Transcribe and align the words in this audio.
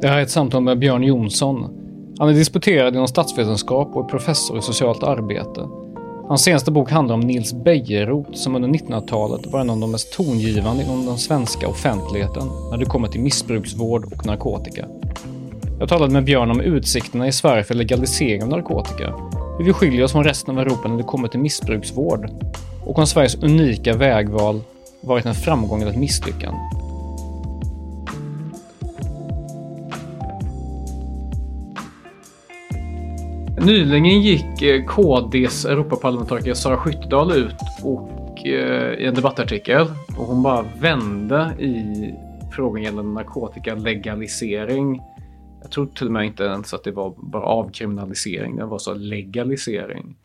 Det 0.00 0.08
här 0.08 0.18
är 0.18 0.22
ett 0.22 0.30
samtal 0.30 0.62
med 0.62 0.78
Björn 0.78 1.02
Jonsson. 1.02 1.70
Han 2.18 2.28
är 2.28 2.32
disputerad 2.32 2.94
inom 2.94 3.08
statsvetenskap 3.08 3.96
och 3.96 4.04
är 4.04 4.08
professor 4.08 4.58
i 4.58 4.62
socialt 4.62 5.02
arbete. 5.02 5.68
Hans 6.28 6.42
senaste 6.42 6.70
bok 6.70 6.90
handlar 6.90 7.14
om 7.14 7.20
Nils 7.20 7.52
Bejerot 7.52 8.38
som 8.38 8.56
under 8.56 8.68
1900-talet 8.68 9.46
var 9.46 9.60
en 9.60 9.70
av 9.70 9.78
de 9.78 9.90
mest 9.90 10.12
tongivande 10.12 10.82
inom 10.82 11.06
den 11.06 11.18
svenska 11.18 11.68
offentligheten 11.68 12.42
när 12.70 12.78
det 12.78 12.84
kommer 12.84 13.08
till 13.08 13.20
missbruksvård 13.20 14.04
och 14.04 14.26
narkotika. 14.26 14.84
Jag 15.80 15.88
talade 15.88 16.12
med 16.12 16.24
Björn 16.24 16.50
om 16.50 16.60
utsikterna 16.60 17.28
i 17.28 17.32
Sverige 17.32 17.64
för 17.64 17.74
legalisering 17.74 18.42
av 18.42 18.48
narkotika, 18.48 19.14
hur 19.58 19.64
vi 19.64 19.72
skiljer 19.72 20.04
oss 20.04 20.12
från 20.12 20.24
resten 20.24 20.58
av 20.58 20.66
Europa 20.66 20.88
när 20.88 20.96
det 20.96 21.02
kommer 21.02 21.28
till 21.28 21.40
missbruksvård 21.40 22.30
och 22.86 22.98
om 22.98 23.06
Sveriges 23.06 23.42
unika 23.42 23.96
vägval 23.96 24.60
varit 25.00 25.26
en 25.26 25.34
framgång 25.34 25.82
eller 25.82 25.92
ett 25.92 25.98
misslyckande. 25.98 26.77
Nyligen 33.68 34.22
gick 34.22 34.62
eh, 34.62 34.84
KDs 34.84 35.64
Europaparlamentariker 35.64 36.54
Sara 36.54 36.76
Skyttedal 36.76 37.32
ut 37.32 37.56
och, 37.82 38.46
eh, 38.46 38.94
i 38.94 39.06
en 39.06 39.14
debattartikel 39.14 39.86
och 40.18 40.24
hon 40.24 40.42
bara 40.42 40.64
vände 40.80 41.54
i 41.58 42.14
frågan 42.52 42.82
gällande 42.82 43.12
narkotikalegalisering. 43.12 45.00
Jag 45.62 45.70
tror 45.70 45.86
till 45.86 46.06
och 46.06 46.12
med 46.12 46.26
inte 46.26 46.44
ens 46.44 46.74
att 46.74 46.84
det 46.84 46.90
var 46.90 47.14
bara 47.16 47.42
avkriminalisering, 47.42 48.56
det 48.56 48.64
var 48.64 48.78
så 48.78 48.94
legalisering. 48.94 50.16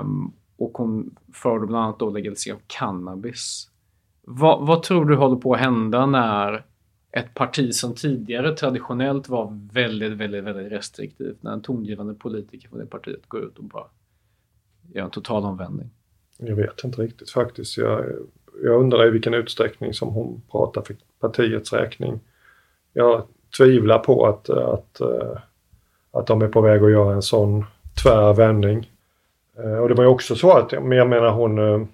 Um, 0.00 0.32
och 0.58 0.78
hon 0.78 1.14
förde 1.34 1.66
bland 1.66 1.84
annat 1.84 1.98
då 1.98 2.10
legalisering 2.10 2.56
av 2.56 2.62
cannabis. 2.66 3.68
Va, 4.26 4.58
vad 4.60 4.82
tror 4.82 5.04
du 5.04 5.16
håller 5.16 5.36
på 5.36 5.54
att 5.54 5.60
hända 5.60 6.06
när 6.06 6.64
ett 7.18 7.34
parti 7.34 7.74
som 7.74 7.94
tidigare 7.94 8.56
traditionellt 8.56 9.28
var 9.28 9.68
väldigt, 9.72 10.12
väldigt, 10.12 10.44
väldigt 10.44 10.72
restriktivt 10.72 11.42
när 11.42 11.52
en 11.52 11.62
tongivande 11.62 12.14
politiker 12.14 12.68
från 12.68 12.78
det 12.78 12.86
partiet 12.86 13.28
går 13.28 13.44
ut 13.44 13.58
och 13.58 13.64
bara 13.64 13.84
gör 14.92 15.04
en 15.04 15.10
total 15.10 15.44
omvändning? 15.44 15.90
Jag 16.36 16.56
vet 16.56 16.84
inte 16.84 17.02
riktigt 17.02 17.30
faktiskt. 17.30 17.76
Jag, 17.76 18.04
jag 18.62 18.80
undrar 18.80 19.06
i 19.06 19.10
vilken 19.10 19.34
utsträckning 19.34 19.94
som 19.94 20.08
hon 20.08 20.42
pratar 20.50 20.82
för 20.82 20.96
partiets 21.20 21.72
räkning. 21.72 22.20
Jag 22.92 23.22
tvivlar 23.56 23.98
på 23.98 24.26
att, 24.26 24.50
att, 24.50 25.00
eh, 25.00 25.38
att 26.10 26.26
de 26.26 26.42
är 26.42 26.48
på 26.48 26.60
väg 26.60 26.82
att 26.82 26.90
göra 26.90 27.14
en 27.14 27.22
sån 27.22 27.64
tvär 28.02 28.34
vändning. 28.34 28.90
Eh, 29.58 29.78
och 29.78 29.88
det 29.88 29.94
var 29.94 30.04
ju 30.04 30.10
också 30.10 30.36
så 30.36 30.52
att, 30.52 30.72
jag 30.72 30.86
menar 30.86 31.30
hon, 31.30 31.58
eh, 31.58 31.86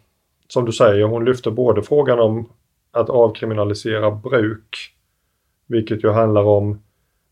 som 0.49 0.65
du 0.65 0.73
säger, 0.73 1.05
hon 1.05 1.25
lyfter 1.25 1.51
både 1.51 1.83
frågan 1.83 2.21
om 2.21 2.49
att 2.91 3.11
avkriminalisera 3.11 4.11
bruk 4.11 4.94
vilket 5.67 6.05
ju 6.05 6.11
handlar 6.11 6.43
om 6.43 6.83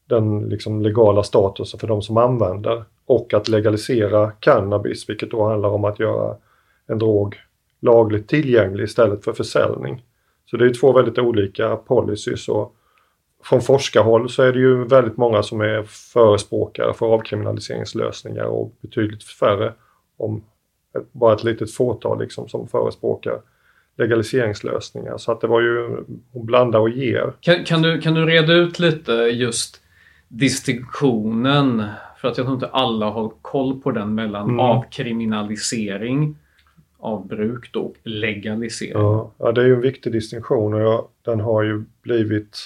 den 0.07 0.41
liksom 0.49 0.83
legala 0.83 1.23
statusen 1.23 1.81
för 1.81 1.87
de 1.87 2.03
som 2.03 2.17
använder. 2.17 2.85
Och 3.07 3.35
att 3.35 3.49
legalisera 3.49 4.31
cannabis, 4.31 5.09
vilket 5.09 5.31
då 5.31 5.49
handlar 5.49 5.69
om 5.69 5.85
att 5.85 6.01
göra 6.01 6.37
en 6.87 6.99
drog 6.99 7.37
lagligt 7.81 8.29
tillgänglig 8.29 8.85
istället 8.85 9.25
för 9.25 9.33
försäljning. 9.33 10.05
Så 10.51 10.57
det 10.57 10.65
är 10.65 10.75
två 10.75 10.93
väldigt 10.93 11.19
olika 11.19 11.77
policies. 11.77 12.49
Och 12.49 12.75
från 13.45 13.61
forskarhåll 13.61 14.31
så 14.31 14.43
är 14.43 14.53
det 14.53 14.59
ju 14.59 14.85
väldigt 14.85 15.17
många 15.17 15.43
som 15.43 15.61
är 15.61 15.83
förespråkare 15.83 16.95
för 16.95 17.07
avkriminaliseringslösningar 17.07 18.45
och 18.45 18.75
betydligt 18.81 19.25
färre, 19.25 19.75
om 20.17 20.45
bara 21.13 21.35
ett 21.35 21.45
litet 21.45 21.73
fåtal 21.73 22.19
liksom, 22.19 22.49
som 22.49 22.69
förespråkar 22.69 23.41
legaliseringslösningar. 23.97 25.19
Så 25.19 25.33
att 25.33 25.41
det 25.41 25.47
var 25.47 25.61
ju, 25.61 26.05
hon 26.33 26.47
blandar 26.47 26.79
och 26.79 26.91
ger. 26.91 27.33
Kan, 27.41 27.65
kan, 27.65 27.83
du, 27.83 28.01
kan 28.01 28.15
du 28.15 28.27
reda 28.27 28.53
ut 28.53 28.79
lite 28.79 29.13
just 29.13 29.81
distinktionen? 30.29 31.85
För 32.21 32.29
att 32.29 32.37
jag 32.37 32.47
tror 32.47 32.55
inte 32.55 32.67
alla 32.67 33.11
har 33.11 33.33
koll 33.43 33.81
på 33.81 33.91
den 33.91 34.15
mellan 34.15 34.45
mm. 34.45 34.61
avkriminalisering 34.61 36.37
av 36.99 37.27
bruk 37.27 37.73
då, 37.73 37.81
och 37.81 37.97
legalisering. 38.03 39.03
Ja, 39.03 39.31
ja, 39.39 39.53
det 39.53 39.61
är 39.61 39.67
ju 39.67 39.75
en 39.75 39.81
viktig 39.81 40.13
distinktion 40.13 40.75
och 40.75 40.81
jag, 40.81 41.09
den 41.23 41.41
har 41.41 41.63
ju 41.63 41.85
blivit 42.03 42.59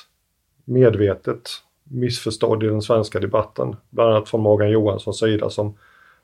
medvetet 0.65 1.51
missförstådd 1.85 2.63
i 2.63 2.67
den 2.67 2.83
svenska 2.83 3.21
debatten. 3.21 3.77
Bland 3.91 4.11
annat 4.11 4.29
från 4.29 4.41
Morgan 4.41 4.71
Johanssons 4.71 5.19
sida 5.19 5.51
som 5.51 5.75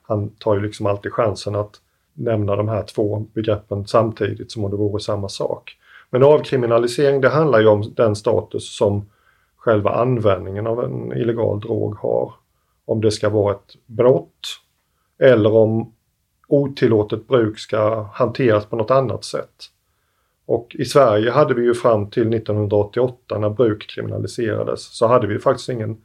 han 0.01 0.29
tar 0.29 0.55
ju 0.55 0.61
liksom 0.61 0.85
alltid 0.85 1.11
chansen 1.11 1.55
att 1.55 1.81
nämna 2.13 2.55
de 2.55 2.67
här 2.67 2.83
två 2.83 3.25
begreppen 3.33 3.87
samtidigt 3.87 4.51
som 4.51 4.65
om 4.65 4.71
det 4.71 4.77
vore 4.77 4.99
samma 4.99 5.29
sak. 5.29 5.77
Men 6.09 6.23
avkriminalisering 6.23 7.21
det 7.21 7.29
handlar 7.29 7.59
ju 7.59 7.67
om 7.67 7.93
den 7.95 8.15
status 8.15 8.77
som 8.77 9.09
själva 9.57 9.89
användningen 9.89 10.67
av 10.67 10.83
en 10.83 11.17
illegal 11.17 11.59
drog 11.59 11.95
har. 11.95 12.33
Om 12.85 13.01
det 13.01 13.11
ska 13.11 13.29
vara 13.29 13.53
ett 13.53 13.75
brott 13.85 14.59
eller 15.19 15.53
om 15.53 15.93
otillåtet 16.47 17.27
bruk 17.27 17.59
ska 17.59 18.01
hanteras 18.01 18.65
på 18.65 18.75
något 18.75 18.91
annat 18.91 19.23
sätt. 19.23 19.69
Och 20.45 20.75
i 20.79 20.85
Sverige 20.85 21.31
hade 21.31 21.53
vi 21.53 21.63
ju 21.63 21.73
fram 21.73 22.09
till 22.09 22.33
1988 22.33 23.39
när 23.39 23.49
bruk 23.49 23.89
kriminaliserades 23.89 24.97
så 24.97 25.07
hade 25.07 25.27
vi 25.27 25.39
faktiskt 25.39 25.69
ingen, 25.69 26.01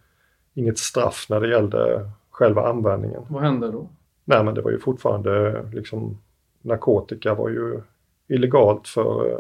inget 0.55 0.79
straff 0.79 1.27
när 1.29 1.41
det 1.41 1.49
gällde 1.49 2.11
själva 2.31 2.69
användningen. 2.69 3.23
Vad 3.29 3.43
hände 3.43 3.71
då? 3.71 3.89
Nej 4.29 4.45
men 4.45 4.55
det 4.55 4.61
var 4.61 4.71
ju 4.71 4.79
fortfarande 4.79 5.63
liksom 5.73 6.19
narkotika 6.63 7.35
var 7.35 7.49
ju 7.49 7.81
illegalt 8.29 8.89
för, 8.89 9.31
eh, 9.31 9.39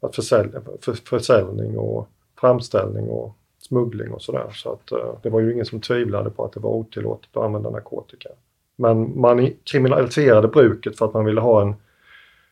att 0.00 0.16
försälja, 0.16 0.60
för 0.80 0.92
försäljning 0.92 1.78
och 1.78 2.08
framställning 2.40 3.08
och 3.08 3.36
smuggling 3.58 4.12
och 4.12 4.22
sådär. 4.22 4.50
Så 4.52 4.72
att 4.72 4.92
eh, 4.92 5.18
det 5.22 5.30
var 5.30 5.40
ju 5.40 5.52
ingen 5.52 5.66
som 5.66 5.80
tvivlade 5.80 6.30
på 6.30 6.44
att 6.44 6.52
det 6.52 6.60
var 6.60 6.70
otillåtet 6.70 7.36
att 7.36 7.42
använda 7.42 7.70
narkotika. 7.70 8.28
Men 8.76 9.20
man 9.20 9.50
kriminaliserade 9.64 10.48
bruket 10.48 10.98
för 10.98 11.06
att 11.06 11.14
man 11.14 11.24
ville 11.24 11.40
ha 11.40 11.62
en, 11.62 11.74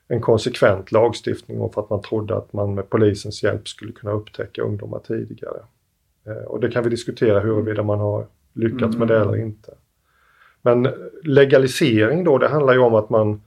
en 0.08 0.20
konsekvent 0.20 0.92
lagstiftning 0.92 1.60
och 1.60 1.74
för 1.74 1.80
att 1.80 1.90
man 1.90 2.02
trodde 2.02 2.36
att 2.36 2.52
man 2.52 2.74
med 2.74 2.90
polisens 2.90 3.42
hjälp 3.42 3.68
skulle 3.68 3.92
kunna 3.92 4.12
upptäcka 4.12 4.62
ungdomar 4.62 4.98
tidigare. 4.98 5.60
Eh, 6.26 6.44
och 6.44 6.60
det 6.60 6.70
kan 6.70 6.84
vi 6.84 6.90
diskutera 6.90 7.40
huruvida 7.40 7.82
man 7.82 8.00
har 8.00 8.26
lyckats 8.52 8.96
mm. 8.96 8.98
med 8.98 9.08
det 9.08 9.20
eller 9.20 9.36
inte. 9.36 9.74
Men 10.62 10.88
legalisering 11.22 12.24
då, 12.24 12.38
det 12.38 12.48
handlar 12.48 12.72
ju 12.72 12.78
om 12.78 12.94
att 12.94 13.10
man 13.10 13.42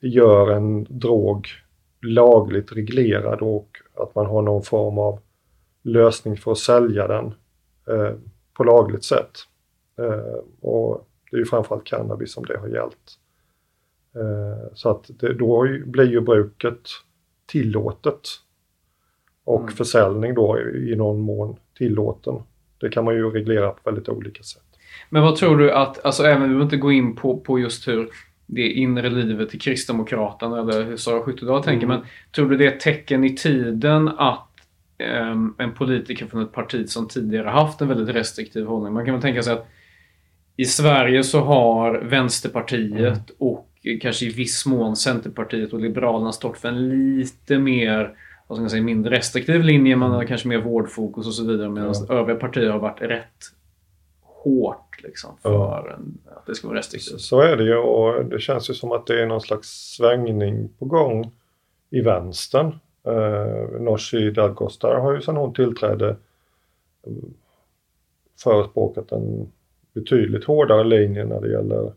gör 0.00 0.50
en 0.50 0.84
drog 0.84 1.48
lagligt 2.02 2.72
reglerad 2.72 3.40
och 3.40 3.76
att 3.94 4.14
man 4.14 4.26
har 4.26 4.42
någon 4.42 4.62
form 4.62 4.98
av 4.98 5.20
lösning 5.82 6.36
för 6.36 6.52
att 6.52 6.58
sälja 6.58 7.06
den 7.06 7.34
eh, 7.88 8.14
på 8.54 8.64
lagligt 8.64 9.04
sätt. 9.04 9.30
Eh, 9.98 10.40
och 10.60 11.08
det 11.30 11.36
är 11.36 11.38
ju 11.38 11.44
framförallt 11.44 11.84
cannabis 11.84 12.32
som 12.32 12.44
det 12.44 12.58
har 12.58 12.68
gällt. 12.68 13.18
Eh, 14.14 14.72
så 14.74 14.90
att 14.90 15.10
det, 15.20 15.34
då 15.34 15.66
blir 15.84 16.10
ju 16.10 16.20
bruket 16.20 16.88
tillåtet. 17.46 18.20
Och 19.44 19.60
mm. 19.60 19.72
försäljning 19.72 20.34
då 20.34 20.60
i 20.60 20.96
någon 20.96 21.20
mån 21.20 21.56
tillåten. 21.78 22.42
Det 22.80 22.88
kan 22.88 23.04
man 23.04 23.14
ju 23.14 23.30
reglera 23.30 23.70
på 23.70 23.80
väldigt 23.84 24.08
olika 24.08 24.42
sätt. 24.42 24.69
Men 25.08 25.22
vad 25.22 25.36
tror 25.36 25.56
du 25.56 25.72
att, 25.72 26.04
alltså 26.04 26.24
även 26.24 26.42
om 26.42 26.56
vi 26.56 26.62
inte 26.62 26.76
går 26.76 26.92
in 26.92 27.16
på, 27.16 27.40
på 27.40 27.58
just 27.58 27.88
hur 27.88 28.08
det 28.46 28.70
inre 28.72 29.10
livet 29.10 29.54
i 29.54 29.58
Kristdemokraterna 29.58 30.60
eller 30.60 30.84
hur 30.84 30.96
Sara 30.96 31.22
Skyttedal 31.22 31.62
tänker. 31.62 31.86
Mm. 31.86 31.98
Men 31.98 32.06
tror 32.34 32.50
du 32.50 32.56
det 32.56 32.66
är 32.66 32.72
ett 32.72 32.80
tecken 32.80 33.24
i 33.24 33.36
tiden 33.36 34.08
att 34.08 34.48
ehm, 34.98 35.54
en 35.58 35.72
politiker 35.74 36.26
från 36.26 36.42
ett 36.42 36.52
parti 36.52 36.88
som 36.88 37.08
tidigare 37.08 37.48
haft 37.48 37.80
en 37.80 37.88
väldigt 37.88 38.14
restriktiv 38.14 38.66
hållning. 38.66 38.92
Man 38.92 39.04
kan 39.04 39.14
väl 39.14 39.22
tänka 39.22 39.42
sig 39.42 39.52
att 39.52 39.68
i 40.56 40.64
Sverige 40.64 41.24
så 41.24 41.40
har 41.40 41.98
Vänsterpartiet 41.98 43.30
och 43.38 43.68
kanske 44.00 44.26
i 44.26 44.28
viss 44.28 44.66
mån 44.66 44.96
Centerpartiet 44.96 45.72
och 45.72 45.80
Liberalerna 45.80 46.32
stått 46.32 46.58
för 46.58 46.68
en 46.68 46.88
lite 46.88 47.58
mer 47.58 48.14
vad 48.46 48.56
ska 48.56 48.60
man 48.60 48.70
säga, 48.70 48.82
mindre 48.82 49.16
restriktiv 49.16 49.64
linje. 49.64 49.96
Man 49.96 50.10
har 50.10 50.24
kanske 50.24 50.48
mer 50.48 50.58
vårdfokus 50.58 51.26
och 51.26 51.34
så 51.34 51.44
vidare. 51.44 51.68
Medan 51.68 51.94
övriga 52.08 52.38
partier 52.38 52.70
har 52.70 52.78
varit 52.78 53.02
rätt 53.02 53.44
hårt 54.42 55.02
liksom, 55.02 55.30
för 55.42 55.50
Ja. 55.52 55.86
en, 55.96 56.18
att 56.36 56.46
det 56.46 56.54
ska 56.54 56.68
vara 56.68 56.78
restriktivt. 56.78 57.20
Så 57.20 57.40
är 57.40 57.56
det 57.56 57.64
ju 57.64 57.76
och 57.76 58.24
det 58.24 58.40
känns 58.40 58.70
ju 58.70 58.74
som 58.74 58.92
att 58.92 59.06
det 59.06 59.22
är 59.22 59.26
någon 59.26 59.40
slags 59.40 59.68
svängning 59.96 60.68
på 60.78 60.84
gång 60.84 61.32
i 61.90 62.00
vänstern. 62.00 62.66
Eh, 63.06 63.80
Nooshi 63.80 64.30
Dadgostar 64.30 64.94
har 64.94 65.14
ju 65.14 65.20
sedan 65.20 65.36
hon 65.36 65.52
tillträdde 65.54 66.08
eh, 67.06 67.12
förespråkat 68.42 69.12
en 69.12 69.52
betydligt 69.94 70.44
hårdare 70.44 70.84
linje 70.84 71.24
när 71.24 71.40
det 71.40 71.50
gäller 71.50 71.92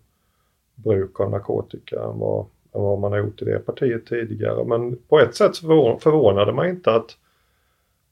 bruk 0.75 1.19
av 1.19 1.31
narkotika 1.31 2.04
än 2.04 2.19
vad, 2.19 2.39
än 2.75 2.81
vad 2.81 3.00
man 3.00 3.12
har 3.12 3.19
gjort 3.19 3.42
i 3.42 3.46
det 3.46 3.60
partiet 3.60 4.06
tidigare. 4.06 4.63
Men 4.66 4.98
på 5.10 5.19
ett 5.19 5.36
sätt 5.36 5.51
förvå- 5.57 6.00
förvånade 6.00 6.54
man 6.54 6.68
inte 6.69 6.92
att, 6.96 7.18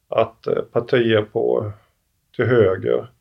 att 0.08 0.48
eh, 0.48 0.62
partier 0.72 1.22
på, 1.22 1.72
till 2.36 2.46
höger 2.46 3.12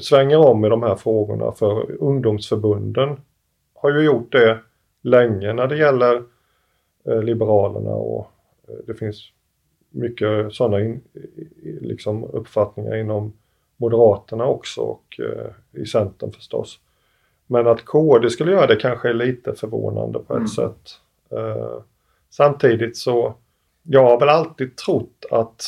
svänger 0.00 0.38
om 0.38 0.64
i 0.64 0.68
de 0.68 0.82
här 0.82 0.94
frågorna 0.94 1.52
för 1.52 2.02
ungdomsförbunden 2.02 3.20
har 3.74 3.90
ju 3.90 4.00
gjort 4.04 4.32
det 4.32 4.58
länge 5.02 5.52
när 5.52 5.66
det 5.66 5.76
gäller 5.76 6.22
eh, 7.04 7.22
Liberalerna 7.22 7.90
och 7.90 8.30
eh, 8.68 8.74
det 8.86 8.94
finns 8.94 9.32
mycket 9.90 10.52
sådana 10.54 10.80
in, 10.80 11.00
liksom 11.80 12.24
uppfattningar 12.24 12.96
inom 12.96 13.32
Moderaterna 13.76 14.46
också 14.46 14.80
och 14.80 15.20
eh, 15.20 15.80
i 15.82 15.86
Centern 15.86 16.32
förstås. 16.32 16.80
Men 17.46 17.66
att 17.66 17.84
KD 17.84 18.30
skulle 18.30 18.52
göra 18.52 18.66
det 18.66 18.76
kanske 18.76 19.08
är 19.08 19.14
lite 19.14 19.54
förvånande 19.54 20.18
på 20.18 20.32
ett 20.32 20.36
Mm. 20.36 20.48
sätt. 20.48 21.00
Eh, 21.30 21.78
samtidigt 22.30 22.96
så, 22.96 23.34
jag 23.82 24.04
har 24.04 24.20
väl 24.20 24.28
alltid 24.28 24.76
trott 24.76 25.24
att, 25.30 25.62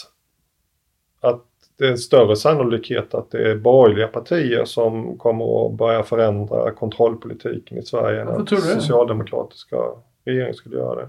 att 1.20 1.44
det 1.80 1.88
är 1.88 1.96
större 1.96 2.36
sannolikhet 2.36 3.14
att 3.14 3.30
det 3.30 3.50
är 3.50 3.56
borgerliga 3.56 4.08
partier 4.08 4.64
som 4.64 5.18
kommer 5.18 5.66
att 5.66 5.72
börja 5.72 6.02
förändra 6.02 6.70
kontrollpolitiken 6.70 7.78
i 7.78 7.82
Sverige 7.82 8.20
än 8.20 8.28
att 8.28 8.48
socialdemokratiska 8.48 9.76
regeringen 10.24 10.54
skulle 10.54 10.76
göra 10.76 11.00
det. 11.00 11.08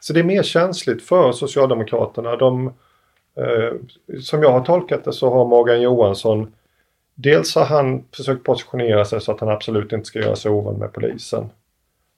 Så 0.00 0.12
det 0.12 0.20
är 0.20 0.24
mer 0.24 0.42
känsligt 0.42 1.02
för 1.02 1.32
Socialdemokraterna. 1.32 2.36
De, 2.36 2.66
eh, 3.36 3.72
som 4.20 4.42
jag 4.42 4.52
har 4.52 4.64
tolkat 4.64 5.04
det 5.04 5.12
så 5.12 5.30
har 5.30 5.44
Morgan 5.44 5.80
Johansson 5.80 6.52
Dels 7.14 7.54
har 7.54 7.64
han 7.64 8.04
försökt 8.16 8.44
positionera 8.44 9.04
sig 9.04 9.20
så 9.20 9.32
att 9.32 9.40
han 9.40 9.48
absolut 9.48 9.92
inte 9.92 10.06
ska 10.06 10.18
göra 10.18 10.36
sig 10.36 10.50
ovan 10.50 10.78
med 10.78 10.92
polisen. 10.92 11.50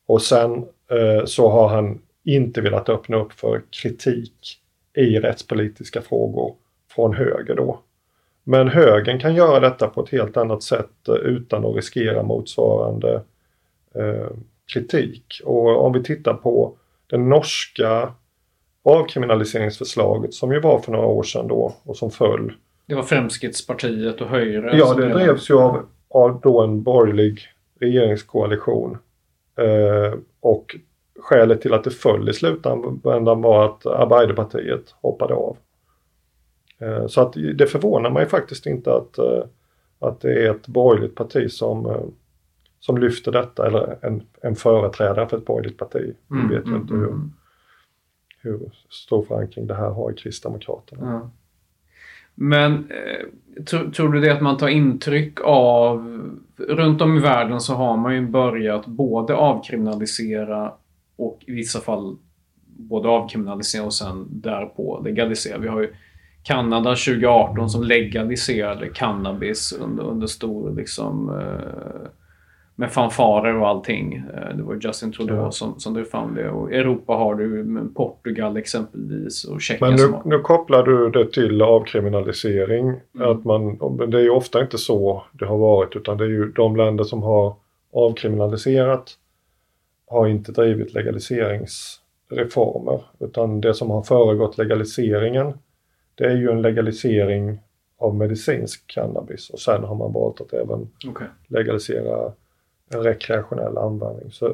Och 0.07 0.23
sen 0.23 0.53
eh, 0.91 1.25
så 1.25 1.49
har 1.49 1.69
han 1.69 1.99
inte 2.25 2.61
velat 2.61 2.89
öppna 2.89 3.17
upp 3.17 3.33
för 3.33 3.63
kritik 3.71 4.61
i 4.97 5.19
rättspolitiska 5.19 6.03
frågor 6.03 6.55
från 6.95 7.15
höger 7.15 7.55
då. 7.55 7.81
Men 8.45 8.69
högern 8.69 9.19
kan 9.19 9.35
göra 9.35 9.61
detta 9.61 9.89
på 9.89 10.03
ett 10.03 10.11
helt 10.11 10.37
annat 10.37 10.63
sätt 10.63 11.09
eh, 11.09 11.15
utan 11.15 11.65
att 11.65 11.77
riskera 11.77 12.23
motsvarande 12.23 13.23
eh, 13.95 14.31
kritik. 14.73 15.41
Och 15.45 15.85
om 15.85 15.93
vi 15.93 16.03
tittar 16.03 16.35
på 16.35 16.77
det 17.07 17.19
norska 17.19 18.13
avkriminaliseringsförslaget 18.83 20.35
som 20.35 20.53
ju 20.53 20.61
var 20.61 20.79
för 20.79 20.93
några 20.93 21.07
år 21.07 21.23
sedan 21.23 21.49
då 21.49 21.75
och 21.83 21.97
som 21.97 22.11
föll. 22.11 22.53
Det 22.87 22.95
var 22.95 23.03
Fremskrittspartiet 23.03 24.21
och 24.21 24.27
Höjre. 24.27 24.77
Ja, 24.77 24.95
det 24.95 25.09
drevs 25.09 25.51
ju 25.51 25.59
av, 25.59 25.87
av 26.09 26.41
då 26.41 26.61
en 26.61 26.83
borgerlig 26.83 27.41
regeringskoalition. 27.81 28.99
Eh, 29.57 30.19
och 30.41 30.77
skälet 31.19 31.61
till 31.61 31.75
att 31.75 31.85
det 31.85 31.91
föll 31.91 32.29
i 32.29 32.33
slutändan 32.33 33.43
var 33.43 33.65
att 33.65 33.87
Arbeiderpartiet 33.87 34.95
hoppade 35.01 35.35
av. 35.35 35.57
Eh, 36.81 37.07
så 37.07 37.21
att 37.21 37.33
det 37.33 37.67
förvånar 37.67 38.11
mig 38.11 38.27
faktiskt 38.27 38.67
inte 38.67 38.95
att, 38.95 39.19
eh, 39.19 39.45
att 39.99 40.21
det 40.21 40.47
är 40.47 40.51
ett 40.51 40.67
borgerligt 40.67 41.15
parti 41.15 41.51
som, 41.51 41.87
eh, 41.87 42.03
som 42.81 42.99
lyfter 42.99 43.33
detta 43.33 43.67
eller 43.67 43.99
en, 44.03 44.23
en 44.43 44.57
företrädare 44.57 45.29
för 45.29 45.37
ett 45.37 45.45
borgerligt 45.45 45.79
parti. 45.79 46.15
Mm, 46.31 46.49
Vi 46.49 46.55
vet 46.55 46.67
ju 46.67 46.71
mm, 46.71 46.81
inte 46.81 46.95
hur, 46.95 47.09
mm. 47.09 47.33
hur 48.39 48.61
stor 48.89 49.23
förankring 49.23 49.67
det 49.67 49.75
här 49.75 49.91
har 49.91 50.11
i 50.11 50.15
Kristdemokraterna. 50.15 51.07
Ja. 51.13 51.31
Men 52.35 52.89
tror, 53.67 53.91
tror 53.91 54.13
du 54.13 54.21
det 54.21 54.31
att 54.31 54.43
man 54.43 54.57
tar 54.57 54.69
intryck 54.69 55.39
av... 55.45 56.21
Runt 56.57 57.03
om 57.03 57.17
i 57.17 57.21
världen 57.21 57.61
så 57.61 57.75
har 57.75 57.97
man 57.97 58.15
ju 58.15 58.27
börjat 58.27 58.87
både 58.87 59.35
avkriminalisera 59.35 60.73
och 61.17 61.39
i 61.47 61.53
vissa 61.53 61.81
fall 61.81 62.17
både 62.65 63.09
avkriminalisera 63.09 63.85
och 63.85 63.95
sen 63.95 64.27
därpå 64.31 65.03
legalisera. 65.05 65.59
Vi 65.59 65.69
har 65.69 65.81
ju 65.81 65.95
Kanada 66.43 66.91
2018 66.91 67.71
som 67.71 67.83
legaliserade 67.83 68.89
cannabis 68.89 69.73
under, 69.73 70.05
under 70.05 70.27
stor 70.27 70.71
liksom 70.77 71.29
eh, 71.29 72.09
med 72.75 72.93
fanfarer 72.93 73.55
och 73.61 73.69
allting. 73.69 74.15
Eh, 74.35 74.57
Det 74.57 74.63
var 74.63 74.75
ju 74.75 74.81
Justin 74.83 75.13
Trudeau 75.13 75.37
Ja. 75.37 75.51
som, 75.51 75.81
som 75.81 75.95
drev 75.95 76.05
fram 76.05 76.35
det. 76.35 76.51
Och 76.51 76.73
Europa 76.73 77.13
har 77.13 77.35
du 77.35 77.81
Portugal 77.95 78.57
exempelvis 78.57 79.45
och 79.45 79.61
Tjeckien 79.61 79.91
Men 79.91 80.01
nu, 80.01 80.07
har... 80.13 80.23
nu 80.25 80.39
kopplar 80.39 80.83
du 80.83 81.11
det 81.11 81.33
till 81.33 81.63
avkriminalisering. 81.63 82.89
Mm. 82.89 83.31
Att 83.31 83.45
man, 83.45 83.79
det 84.11 84.19
är 84.19 84.23
ju 84.23 84.31
ofta 84.31 84.61
inte 84.61 84.79
så 84.79 85.23
det 85.33 85.47
har 85.47 85.59
varit 85.59 85.97
utan 85.97 86.17
det 86.17 86.25
är 86.25 86.29
ju 86.29 86.53
de 86.53 86.77
länder 86.77 87.05
som 87.05 87.23
har 87.23 87.55
avkriminaliserat 87.93 89.17
har 90.07 90.27
inte 90.27 90.53
drivit 90.53 90.95
legaliseringsreformer. 90.95 93.01
Utan 93.21 93.61
det 93.61 93.75
som 93.75 93.91
har 93.91 94.03
föregått 94.03 94.59
legaliseringen 94.59 95.53
det 96.21 96.27
är 96.27 96.37
ju 96.37 96.51
en 96.51 96.63
legalisering 96.63 97.61
av 97.99 98.15
medicinsk 98.15 98.87
cannabis 98.87 99.51
och 99.51 99.61
sen 99.61 99.85
har 99.85 99.95
man 99.95 100.13
valt 100.13 100.41
att 100.41 100.53
även 100.53 100.91
Okej. 101.09 101.27
legalisera 101.49 102.33
en 102.91 103.03
rekreationell 103.03 103.79
användning. 103.79 104.31
Så, 104.31 104.49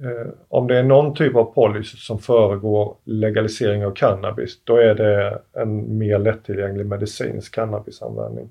eh, 0.00 0.28
om 0.48 0.66
det 0.66 0.78
är 0.78 0.82
någon 0.82 1.14
typ 1.14 1.36
av 1.36 1.44
policy 1.44 1.96
som 1.96 2.18
föregår 2.18 2.96
legalisering 3.04 3.86
av 3.86 3.90
cannabis 3.90 4.60
då 4.64 4.76
är 4.76 4.94
det 4.94 5.38
en 5.52 5.98
mer 5.98 6.18
lättillgänglig 6.18 6.86
medicinsk 6.86 7.54
cannabisanvändning. 7.54 8.50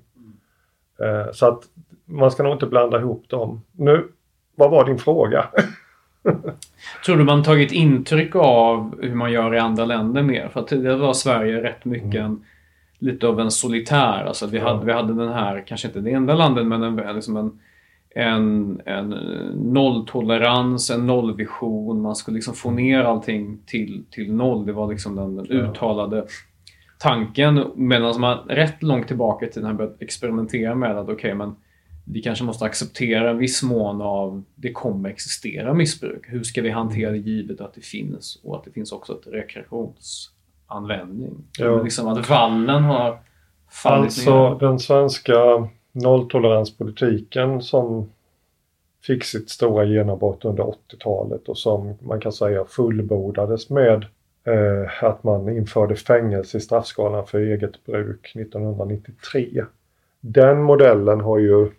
Eh, 1.00 1.32
så 1.32 1.46
att 1.46 1.62
man 2.04 2.30
ska 2.30 2.42
nog 2.42 2.52
inte 2.52 2.66
blanda 2.66 2.98
ihop 2.98 3.28
dem. 3.28 3.62
Nu, 3.72 4.08
vad 4.54 4.70
var 4.70 4.84
din 4.84 4.98
fråga? 4.98 5.48
Tror 7.06 7.16
du 7.16 7.24
man 7.24 7.42
tagit 7.42 7.72
intryck 7.72 8.36
av 8.36 9.02
hur 9.02 9.14
man 9.14 9.32
gör 9.32 9.54
i 9.54 9.58
andra 9.58 9.84
länder 9.84 10.22
mer? 10.22 10.48
För 10.48 10.60
att 10.60 10.68
tidigare 10.68 10.96
var 10.96 11.12
Sverige 11.12 11.62
rätt 11.62 11.84
mycket 11.84 12.14
en, 12.14 12.44
lite 12.98 13.26
av 13.28 13.40
en 13.40 13.50
solitär. 13.50 14.24
Alltså 14.24 14.46
vi, 14.46 14.58
Mm. 14.58 14.66
Ja. 14.68 14.74
hade, 14.74 14.86
vi 14.86 14.92
hade 14.92 15.14
den 15.14 15.32
här, 15.32 15.64
kanske 15.66 15.88
inte 15.88 16.00
det 16.00 16.10
enda 16.12 16.34
landet, 16.34 16.66
men 16.66 16.82
en, 16.82 17.14
liksom 17.14 17.36
en, 17.36 17.58
en, 18.14 18.80
en 18.84 19.08
nolltolerans, 19.54 20.90
en 20.90 21.06
nollvision. 21.06 22.02
Man 22.02 22.16
skulle 22.16 22.34
liksom 22.34 22.54
få 22.54 22.70
ner 22.70 23.04
allting 23.04 23.58
till, 23.66 24.04
till 24.10 24.32
noll. 24.32 24.66
Det 24.66 24.72
var 24.72 24.88
liksom 24.88 25.16
den, 25.16 25.36
den 25.36 25.46
uttalade 25.46 26.26
tanken. 26.98 27.64
Medan 27.74 28.20
man 28.20 28.38
rätt 28.38 28.82
långt 28.82 29.06
tillbaka 29.06 29.46
i 29.46 29.50
tiden 29.50 29.66
har 29.66 29.74
börjat 29.74 30.02
experimentera 30.02 30.74
med 30.74 30.98
att 30.98 31.08
okej, 31.08 31.34
men 31.34 31.56
vi 32.04 32.22
kanske 32.22 32.44
måste 32.44 32.64
acceptera 32.64 33.30
en 33.30 33.38
viss 33.38 33.62
mån 33.62 34.02
av 34.02 34.42
det 34.54 34.72
kommer 34.72 35.08
existera 35.08 35.74
missbruk. 35.74 36.24
Hur 36.28 36.42
ska 36.42 36.62
vi 36.62 36.70
hantera 36.70 37.10
det 37.10 37.18
givet 37.18 37.60
att 37.60 37.74
det 37.74 37.84
finns 37.84 38.40
och 38.44 38.56
att 38.56 38.64
det 38.64 38.70
finns 38.70 38.92
också 38.92 39.12
ett 39.12 39.26
rekreationsanvändning? 39.26 41.34
Ja. 41.58 41.82
Liksom 41.82 42.08
att 42.08 42.28
vallen 42.28 42.84
har 42.84 43.18
fallit 43.70 44.04
Alltså 44.04 44.50
ner. 44.50 44.58
den 44.60 44.78
svenska 44.78 45.68
nolltoleranspolitiken 45.92 47.62
som 47.62 48.10
fick 49.02 49.24
sitt 49.24 49.50
stora 49.50 49.84
genombrott 49.84 50.44
under 50.44 50.62
80-talet 50.62 51.48
och 51.48 51.58
som 51.58 51.94
man 52.00 52.20
kan 52.20 52.32
säga 52.32 52.64
fullbordades 52.64 53.70
med 53.70 54.06
eh, 54.44 55.04
att 55.04 55.24
man 55.24 55.56
införde 55.56 55.96
fängelse 55.96 56.58
i 56.58 56.60
straffskalan 56.60 57.26
för 57.26 57.38
eget 57.38 57.84
bruk 57.84 58.32
1993. 58.36 59.64
Den 60.20 60.62
modellen 60.62 61.20
har 61.20 61.38
ju 61.38 61.70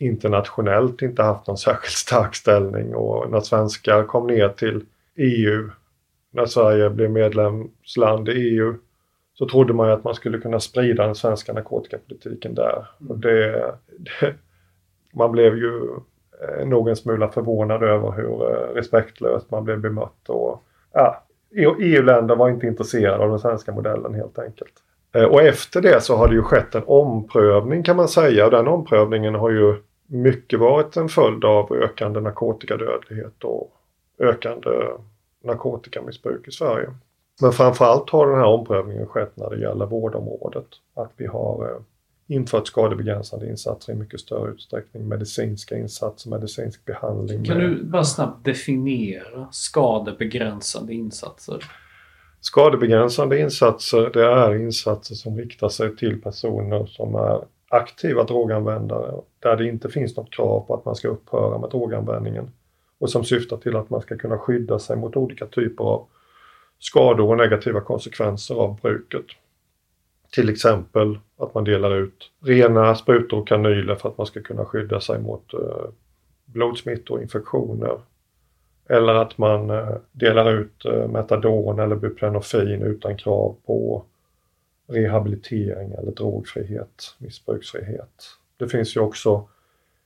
internationellt 0.00 1.02
inte 1.02 1.22
haft 1.22 1.46
någon 1.46 1.56
särskilt 1.56 1.96
stark 1.96 2.34
ställning 2.34 2.94
och 2.94 3.30
när 3.30 3.40
svenskar 3.40 4.04
kom 4.04 4.26
ner 4.26 4.48
till 4.48 4.84
EU, 5.16 5.70
när 6.30 6.46
Sverige 6.46 6.90
blev 6.90 7.10
medlemsland 7.10 8.28
i 8.28 8.32
EU, 8.32 8.74
så 9.34 9.48
trodde 9.48 9.72
man 9.72 9.88
ju 9.88 9.92
att 9.92 10.04
man 10.04 10.14
skulle 10.14 10.38
kunna 10.38 10.60
sprida 10.60 11.06
den 11.06 11.14
svenska 11.14 11.52
narkotikapolitiken 11.52 12.54
där. 12.54 12.86
Och 13.08 13.18
det, 13.18 13.74
det, 13.98 14.34
man 15.14 15.32
blev 15.32 15.56
ju 15.56 15.88
eh, 16.42 16.66
nog 16.66 16.88
en 16.88 16.96
smula 16.96 17.28
förvånad 17.28 17.82
över 17.82 18.10
hur 18.10 18.42
eh, 18.42 18.74
respektlöst 18.74 19.50
man 19.50 19.64
blev 19.64 19.80
bemött. 19.80 20.28
Och, 20.28 20.62
ja, 20.92 21.24
EU-länder 21.78 22.36
var 22.36 22.48
inte 22.50 22.66
intresserade 22.66 23.24
av 23.24 23.30
den 23.30 23.38
svenska 23.38 23.72
modellen 23.72 24.14
helt 24.14 24.38
enkelt. 24.38 24.74
Eh, 25.14 25.24
och 25.24 25.42
efter 25.42 25.80
det 25.80 26.00
så 26.00 26.16
har 26.16 26.28
det 26.28 26.34
ju 26.34 26.42
skett 26.42 26.74
en 26.74 26.82
omprövning 26.86 27.82
kan 27.82 27.96
man 27.96 28.08
säga 28.08 28.44
och 28.44 28.50
den 28.50 28.68
omprövningen 28.68 29.34
har 29.34 29.50
ju 29.50 29.76
mycket 30.10 30.60
varit 30.60 30.96
en 30.96 31.08
följd 31.08 31.44
av 31.44 31.72
ökande 31.72 32.20
narkotikadödlighet 32.20 33.44
och 33.44 33.76
ökande 34.18 34.70
narkotikamissbruk 35.44 36.48
i 36.48 36.50
Sverige. 36.50 36.88
Men 37.40 37.52
framförallt 37.52 38.10
har 38.10 38.26
den 38.26 38.38
här 38.38 38.46
omprövningen 38.46 39.06
skett 39.06 39.36
när 39.36 39.50
det 39.50 39.60
gäller 39.60 39.86
vårdområdet. 39.86 40.66
Att 40.94 41.12
vi 41.16 41.26
har 41.26 41.64
eh, 41.64 41.80
infört 42.36 42.66
skadebegränsande 42.66 43.48
insatser 43.48 43.92
i 43.92 43.96
mycket 43.96 44.20
större 44.20 44.50
utsträckning, 44.50 45.08
medicinska 45.08 45.78
insatser, 45.78 46.30
medicinsk 46.30 46.84
behandling. 46.84 47.44
Kan 47.44 47.58
du 47.58 47.84
bara 47.84 48.04
snabbt 48.04 48.44
definiera 48.44 49.48
skadebegränsande 49.50 50.94
insatser? 50.94 51.64
Skadebegränsande 52.40 53.38
insatser, 53.38 54.10
det 54.12 54.24
är 54.24 54.54
insatser 54.54 55.14
som 55.14 55.38
riktar 55.38 55.68
sig 55.68 55.96
till 55.96 56.22
personer 56.22 56.86
som 56.86 57.14
är 57.14 57.40
aktiva 57.72 58.24
droganvändare 58.24 59.14
där 59.38 59.56
det 59.56 59.68
inte 59.68 59.88
finns 59.88 60.16
något 60.16 60.30
krav 60.30 60.60
på 60.60 60.74
att 60.74 60.84
man 60.84 60.96
ska 60.96 61.08
upphöra 61.08 61.58
med 61.58 61.70
droganvändningen 61.70 62.50
och 62.98 63.10
som 63.10 63.24
syftar 63.24 63.56
till 63.56 63.76
att 63.76 63.90
man 63.90 64.00
ska 64.00 64.16
kunna 64.16 64.38
skydda 64.38 64.78
sig 64.78 64.96
mot 64.96 65.16
olika 65.16 65.46
typer 65.46 65.84
av 65.84 66.06
skador 66.78 67.30
och 67.30 67.36
negativa 67.36 67.80
konsekvenser 67.80 68.54
av 68.54 68.80
bruket. 68.80 69.26
Till 70.32 70.48
exempel 70.48 71.18
att 71.38 71.54
man 71.54 71.64
delar 71.64 71.96
ut 71.96 72.30
rena 72.40 72.94
sprutor 72.94 73.38
och 73.38 73.48
kanyler 73.48 73.94
för 73.94 74.08
att 74.08 74.18
man 74.18 74.26
ska 74.26 74.42
kunna 74.42 74.64
skydda 74.64 75.00
sig 75.00 75.20
mot 75.20 75.54
eh, 75.54 75.90
blodsmittor 76.44 77.14
och 77.14 77.22
infektioner. 77.22 78.00
Eller 78.88 79.14
att 79.14 79.38
man 79.38 79.70
eh, 79.70 79.96
delar 80.12 80.52
ut 80.52 80.84
eh, 80.84 81.08
metadon 81.08 81.78
eller 81.78 81.96
buprenorfin 81.96 82.82
utan 82.82 83.16
krav 83.16 83.56
på 83.66 84.04
rehabilitering 84.90 85.92
eller 85.92 86.12
drogfrihet, 86.12 87.14
missbruksfrihet. 87.18 88.24
Det 88.56 88.68
finns 88.68 88.96
ju 88.96 89.00
också 89.00 89.48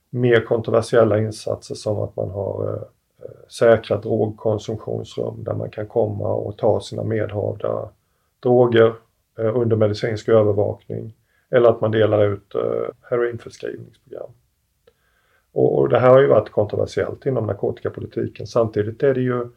mer 0.09 0.45
kontroversiella 0.45 1.19
insatser 1.19 1.75
som 1.75 1.99
att 1.99 2.15
man 2.15 2.29
har 2.29 2.67
eh, 2.67 2.81
eh, 3.25 3.47
säkra 3.47 3.97
drogkonsumtionsrum 3.97 5.43
där 5.43 5.53
man 5.53 5.69
kan 5.69 5.87
komma 5.87 6.27
och 6.27 6.57
ta 6.57 6.81
sina 6.81 7.03
medhavda 7.03 7.89
droger 8.39 8.93
eh, 9.39 9.57
under 9.57 9.75
medicinsk 9.75 10.29
övervakning 10.29 11.13
eller 11.49 11.69
att 11.69 11.81
man 11.81 11.91
delar 11.91 12.25
ut 12.25 12.55
eh, 12.55 12.93
heroinförskrivningsprogram. 13.01 14.29
Och, 15.51 15.79
och 15.79 15.89
det 15.89 15.99
här 15.99 16.09
har 16.09 16.21
ju 16.21 16.27
varit 16.27 16.51
kontroversiellt 16.51 17.25
inom 17.25 17.47
narkotikapolitiken. 17.47 18.47
Samtidigt 18.47 19.03
är 19.03 19.13
det 19.13 19.21
ju 19.21 19.47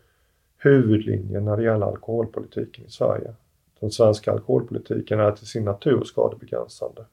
huvudlinjen 0.58 1.44
när 1.44 1.56
det 1.56 1.62
gäller 1.62 1.86
alkoholpolitiken 1.86 2.84
i 2.84 2.90
Sverige. 2.90 3.34
Den 3.80 3.90
svenska 3.90 4.32
alkoholpolitiken 4.32 5.20
är 5.20 5.32
till 5.32 5.46
sin 5.46 5.64
natur 5.64 6.04
skadebegränsande. 6.04 7.04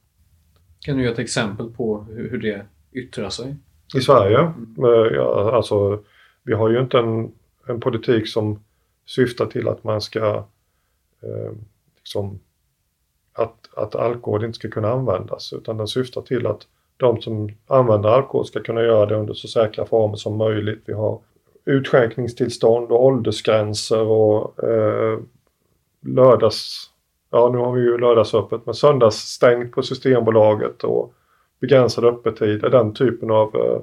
Kan 0.80 0.96
du 0.96 1.02
ge 1.02 1.08
ett 1.08 1.18
exempel 1.18 1.70
på 1.70 2.06
hur 2.10 2.38
det 2.38 2.66
yttrar 2.92 3.28
sig? 3.28 3.56
I 3.96 4.00
Sverige? 4.00 4.38
Mm. 4.38 5.14
Ja, 5.14 5.52
alltså, 5.56 6.02
vi 6.42 6.54
har 6.54 6.70
ju 6.70 6.80
inte 6.80 6.98
en, 6.98 7.32
en 7.66 7.80
politik 7.80 8.28
som 8.28 8.64
syftar 9.06 9.46
till 9.46 9.68
att 9.68 9.84
man 9.84 10.00
ska 10.00 10.44
eh, 11.22 11.52
liksom, 11.96 12.40
att, 13.32 13.68
att 13.76 13.94
alkohol 13.94 14.44
inte 14.44 14.58
ska 14.58 14.70
kunna 14.70 14.88
användas 14.88 15.52
utan 15.52 15.76
den 15.76 15.88
syftar 15.88 16.22
till 16.22 16.46
att 16.46 16.66
de 16.96 17.22
som 17.22 17.50
använder 17.66 18.08
alkohol 18.08 18.46
ska 18.46 18.60
kunna 18.60 18.82
göra 18.82 19.06
det 19.06 19.14
under 19.16 19.34
så 19.34 19.48
säkra 19.48 19.86
former 19.86 20.16
som 20.16 20.36
möjligt. 20.36 20.82
Vi 20.84 20.92
har 20.92 21.20
utskänkningstillstånd 21.64 22.92
och 22.92 23.04
åldersgränser 23.04 24.02
och 24.02 24.64
eh, 24.64 25.18
lördags, 26.06 26.90
ja 27.30 27.48
nu 27.52 27.58
har 27.58 27.72
vi 27.72 27.80
ju 27.80 27.98
lördagsöppet, 27.98 28.66
men 28.66 28.74
söndagsstängt 28.74 29.72
på 29.72 29.82
Systembolaget 29.82 30.84
och 30.84 31.14
begränsade 31.60 32.08
öppettider. 32.08 32.70
Den 32.70 32.94
typen 32.94 33.30
av 33.30 33.56
eh, 33.56 33.80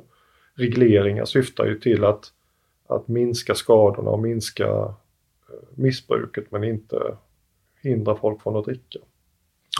regleringar 0.55 1.25
syftar 1.25 1.65
ju 1.65 1.79
till 1.79 2.03
att, 2.03 2.25
att 2.87 3.07
minska 3.07 3.55
skadorna 3.55 4.09
och 4.09 4.19
minska 4.19 4.67
eh, 4.67 5.67
missbruket 5.75 6.51
men 6.51 6.63
inte 6.63 7.17
hindra 7.81 8.15
folk 8.15 8.41
från 8.41 8.55
att 8.55 8.65
dricka. 8.65 8.99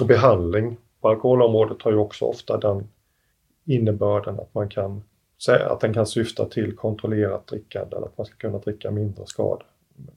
Och 0.01 0.07
behandling 0.07 0.77
på 1.01 1.09
alkoholområdet 1.09 1.81
har 1.81 1.91
ju 1.91 1.97
också 1.97 2.25
ofta 2.25 2.57
den 2.57 2.87
innebörden 3.65 4.39
att 4.39 4.53
man 4.53 4.69
kan 4.69 5.03
säga 5.45 5.69
att 5.69 5.79
den 5.79 5.93
kan 5.93 6.07
syfta 6.07 6.45
till 6.45 6.75
kontrollerat 6.75 7.47
drickande 7.47 7.95
eller 7.95 8.05
att 8.05 8.17
man 8.17 8.25
ska 8.25 8.35
kunna 8.35 8.57
dricka 8.57 8.91
mindre 8.91 9.25
skador, 9.25 9.65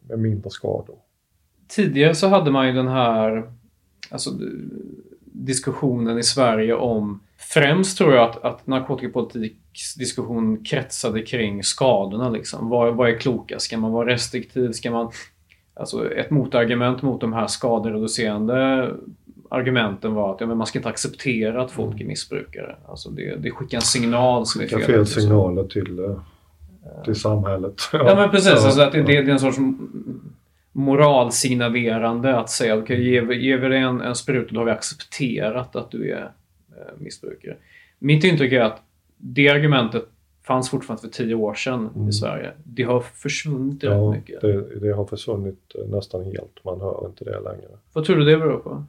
med 0.09 0.19
mindre 0.19 0.51
skador 0.51 0.97
tidigare 1.69 2.15
så 2.15 2.29
hade 2.29 2.51
man 2.51 2.67
ju 2.67 2.73
den 2.73 2.89
här 2.89 3.51
alltså, 4.11 4.31
diskussionen 5.23 6.19
i 6.19 6.23
Sverige 6.23 6.75
om 6.75 7.21
Främst 7.39 7.99
tror 7.99 8.15
jag 8.15 8.31
att, 8.31 8.45
att 8.45 8.67
narkotikapolitiksdiskussion 8.67 10.65
kretsade 10.65 11.23
kring 11.23 11.63
skadorna. 11.63 12.31
Liksom. 12.31 12.69
Vad, 12.69 12.95
vad 12.95 13.11
är 13.11 13.19
klokast? 13.19 13.67
Ska 13.67 13.79
man 13.79 13.93
vara 13.93 14.09
restriktiv? 14.09 14.73
Ska 14.73 14.91
man... 14.91 15.11
Alltså 15.75 16.13
ett 16.13 16.31
motargument 16.31 17.03
mot 17.03 17.21
de 17.21 17.33
här 17.33 17.47
skadereducerande 17.47 18.91
argumenten 19.51 20.15
var 20.15 20.35
att 20.35 20.41
ja, 20.41 20.47
men 20.47 20.57
man 20.57 20.67
ska 20.67 20.79
inte 20.79 20.89
acceptera 20.89 21.63
att 21.63 21.71
folk 21.71 22.01
är 22.01 22.05
missbrukare. 22.05 22.77
Alltså 22.89 23.11
det, 23.11 23.37
det 23.37 23.51
skickar 23.51 23.79
en 23.79 23.83
signal 23.83 24.47
som 24.47 24.61
är 24.61 24.67
fel. 24.67 24.83
fel 24.83 25.07
signaler 25.07 25.65
till, 25.65 25.99
eh, 25.99 26.17
till 27.05 27.15
samhället. 27.15 27.75
Ja, 27.93 28.09
ja 28.09 28.15
men 28.15 28.31
precis. 28.31 28.53
Ja, 28.57 28.67
alltså 28.67 28.81
att 28.81 28.93
det, 28.93 29.03
det, 29.03 29.17
är 29.17 29.29
en 29.29 29.39
sorts 29.39 29.59
moralsignalerande 30.77 32.37
att 32.37 32.51
säga 32.51 32.75
okej, 32.75 32.83
okay, 32.83 33.11
ger, 33.11 33.33
ger 33.33 33.59
vi 33.59 33.69
dig 33.69 33.79
en, 33.79 34.01
en 34.01 34.15
spruta 34.15 34.55
då 34.55 34.61
har 34.61 34.65
vi 34.65 34.71
accepterat 34.71 35.77
att 35.77 35.91
du 35.91 36.13
är 36.13 36.33
eh, 36.71 36.99
missbrukare. 36.99 37.57
Mitt 37.99 38.25
intryck 38.25 38.53
är 38.53 38.61
att 38.61 38.83
det 39.17 39.49
argumentet 39.49 40.05
fanns 40.47 40.71
fortfarande 40.71 41.03
för 41.03 41.09
tio 41.09 41.35
år 41.35 41.55
sedan 41.55 41.91
mm. 41.95 42.09
i 42.09 42.13
Sverige. 42.13 42.51
Det 42.65 42.83
har 42.83 43.01
försvunnit 43.01 43.83
ja, 43.83 43.91
rätt 43.91 44.17
mycket. 44.17 44.41
Det, 44.41 44.81
det 44.81 44.93
har 44.93 45.05
försvunnit 45.05 45.59
eh, 45.75 45.89
nästan 45.89 46.25
helt. 46.25 46.65
Man 46.65 46.81
hör 46.81 47.07
inte 47.07 47.25
det 47.25 47.41
längre. 47.41 47.69
Vad 47.93 48.05
tror 48.05 48.17
du 48.17 48.25
det 48.25 48.37
beror 48.37 48.59
på? 48.59 48.85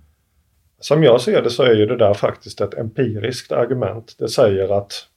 Som 0.80 1.04
jag 1.04 1.22
ser 1.22 1.42
det 1.42 1.50
så 1.50 1.64
är 1.64 1.76
ju 1.76 1.86
det 1.86 1.98
där 1.98 2.14
faktiskt 2.14 2.62
ett 2.62 2.74
empiriskt 2.74 3.52
argument. 3.52 4.16
Det 4.20 4.30
säger 4.30 4.78
att 4.78 5.08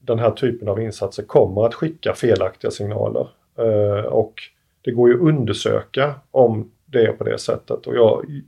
den 0.00 0.18
här 0.18 0.30
typen 0.30 0.68
av 0.68 0.82
insatser 0.82 1.22
kommer 1.22 1.66
att 1.66 1.74
skicka 1.74 2.14
felaktiga 2.14 2.70
signaler. 2.70 3.28
Eh, 3.58 4.04
och 4.04 4.34
det 4.82 4.90
går 4.90 5.08
ju 5.08 5.14
att 5.14 5.20
undersöka 5.20 6.14
om 6.30 6.70
det 6.86 7.06
är 7.06 7.12
på 7.12 7.24
det 7.24 7.38
sättet. 7.38 7.86
Och 7.86 7.96
jag, 7.96 8.42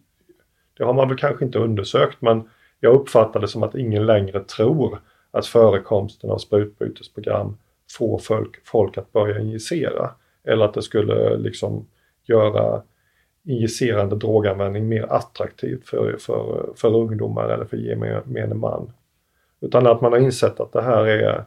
det 0.78 0.84
har 0.84 0.94
man 0.94 1.08
väl 1.08 1.18
kanske 1.18 1.44
inte 1.44 1.58
undersökt 1.58 2.22
men 2.22 2.48
jag 2.80 2.94
uppfattar 2.94 3.40
det 3.40 3.48
som 3.48 3.62
att 3.62 3.74
ingen 3.74 4.06
längre 4.06 4.40
tror 4.40 4.98
att 5.30 5.46
förekomsten 5.46 6.30
av 6.30 6.38
sprutbytesprogram 6.38 7.56
får 7.98 8.18
folk, 8.18 8.66
folk 8.66 8.98
att 8.98 9.12
börja 9.12 9.40
injicera. 9.40 10.10
Eller 10.44 10.64
att 10.64 10.74
det 10.74 10.82
skulle 10.82 11.36
liksom 11.36 11.86
göra 12.24 12.82
injicerande 13.44 14.16
droganvändning 14.16 14.88
mer 14.88 15.12
attraktivt 15.12 15.88
för, 15.88 16.16
för, 16.20 16.72
för 16.76 16.96
ungdomar 16.96 17.48
eller 17.48 17.64
för 17.64 17.76
gemene 17.76 18.54
man. 18.54 18.92
Utan 19.60 19.86
att 19.86 20.00
man 20.00 20.12
har 20.12 20.18
insett 20.18 20.60
att 20.60 20.72
det 20.72 20.82
här 20.82 21.06
är 21.06 21.44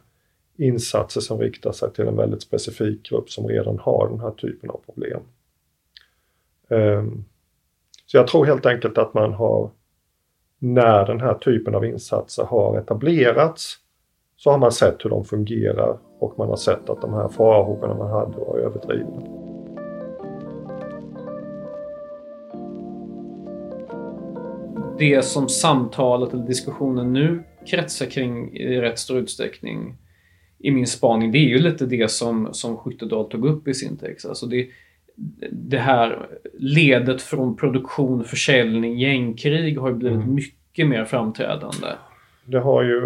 insatser 0.57 1.21
som 1.21 1.39
riktar 1.39 1.71
sig 1.71 1.93
till 1.93 2.07
en 2.07 2.15
väldigt 2.15 2.41
specifik 2.41 3.09
grupp 3.09 3.29
som 3.29 3.47
redan 3.47 3.79
har 3.79 4.09
den 4.09 4.19
här 4.19 4.31
typen 4.31 4.69
av 4.69 4.81
problem. 4.85 5.21
Ehm, 6.69 7.25
så 8.05 8.17
jag 8.17 8.27
tror 8.27 8.45
helt 8.45 8.65
enkelt 8.65 8.97
att 8.97 9.13
man 9.13 9.33
har, 9.33 9.69
när 10.59 11.05
den 11.05 11.21
här 11.21 11.33
typen 11.33 11.75
av 11.75 11.85
insatser 11.85 12.43
har 12.43 12.77
etablerats, 12.77 13.77
så 14.37 14.51
har 14.51 14.57
man 14.57 14.71
sett 14.71 15.05
hur 15.05 15.09
de 15.09 15.25
fungerar 15.25 15.97
och 16.19 16.39
man 16.39 16.49
har 16.49 16.55
sett 16.55 16.89
att 16.89 17.01
de 17.01 17.13
här 17.13 17.29
farhågorna 17.29 17.93
man 17.93 18.11
hade 18.11 18.37
var 18.37 18.57
överdrivna. 18.57 19.21
Det 24.99 25.25
som 25.25 25.49
samtalet 25.49 26.33
eller 26.33 26.43
diskussionen 26.43 27.13
nu 27.13 27.43
kretsar 27.65 28.05
kring 28.05 28.57
i 28.57 28.81
rätt 28.81 28.99
stor 28.99 29.17
utsträckning 29.17 29.97
i 30.59 30.71
min 30.71 30.87
spaning, 30.87 31.31
det 31.31 31.37
är 31.37 31.49
ju 31.49 31.59
lite 31.59 31.85
det 31.85 32.11
som, 32.11 32.49
som 32.51 32.77
Skyttedal 32.77 33.29
tog 33.29 33.45
upp 33.45 33.67
i 33.67 33.73
sin 33.73 33.97
text. 33.97 34.25
Alltså 34.25 34.45
det, 34.45 34.67
det 35.51 35.77
här 35.77 36.27
ledet 36.53 37.21
från 37.21 37.55
produktion, 37.55 38.23
försäljning, 38.23 38.99
gängkrig 38.99 39.77
har 39.77 39.89
ju 39.89 39.95
blivit 39.95 40.17
mm. 40.17 40.35
mycket 40.35 40.87
mer 40.87 41.05
framträdande. 41.05 41.87
Det 42.45 42.59
har 42.59 42.83
ju 42.83 43.01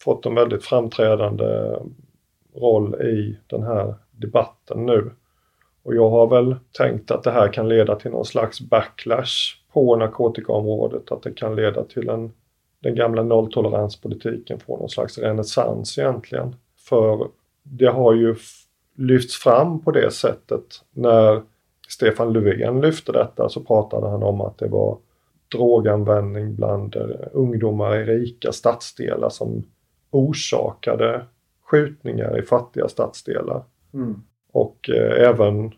fått 0.00 0.26
en 0.26 0.34
väldigt 0.34 0.64
framträdande 0.64 1.76
roll 2.54 2.94
i 2.94 3.36
den 3.46 3.62
här 3.62 3.94
debatten 4.10 4.86
nu. 4.86 5.10
Och 5.82 5.94
jag 5.94 6.10
har 6.10 6.26
väl 6.26 6.56
tänkt 6.72 7.10
att 7.10 7.22
det 7.22 7.30
här 7.30 7.52
kan 7.52 7.68
leda 7.68 7.96
till 7.96 8.10
någon 8.10 8.24
slags 8.24 8.60
backlash 8.60 9.56
på 9.72 9.96
narkotikaområdet, 9.96 11.12
att 11.12 11.22
det 11.22 11.32
kan 11.32 11.56
leda 11.56 11.84
till 11.84 12.08
en 12.08 12.32
den 12.86 12.94
gamla 12.94 13.22
nolltoleranspolitiken 13.22 14.58
får 14.58 14.78
någon 14.78 14.88
slags 14.88 15.18
renässans 15.18 15.98
egentligen. 15.98 16.56
För 16.78 17.28
det 17.62 17.86
har 17.86 18.14
ju 18.14 18.36
lyfts 18.94 19.36
fram 19.36 19.80
på 19.80 19.90
det 19.90 20.10
sättet. 20.10 20.64
När 20.92 21.42
Stefan 21.88 22.32
Löfven 22.32 22.80
lyfte 22.80 23.12
detta 23.12 23.48
så 23.48 23.60
pratade 23.60 24.08
han 24.08 24.22
om 24.22 24.40
att 24.40 24.58
det 24.58 24.68
var 24.68 24.98
droganvändning 25.52 26.54
bland 26.54 26.96
eh, 26.96 27.02
ungdomar 27.32 27.96
i 27.96 28.04
rika 28.04 28.52
stadsdelar 28.52 29.28
som 29.28 29.64
orsakade 30.10 31.24
skjutningar 31.62 32.38
i 32.38 32.42
fattiga 32.42 32.88
stadsdelar. 32.88 33.62
Mm. 33.94 34.22
Och 34.52 34.90
eh, 34.90 35.28
även 35.28 35.72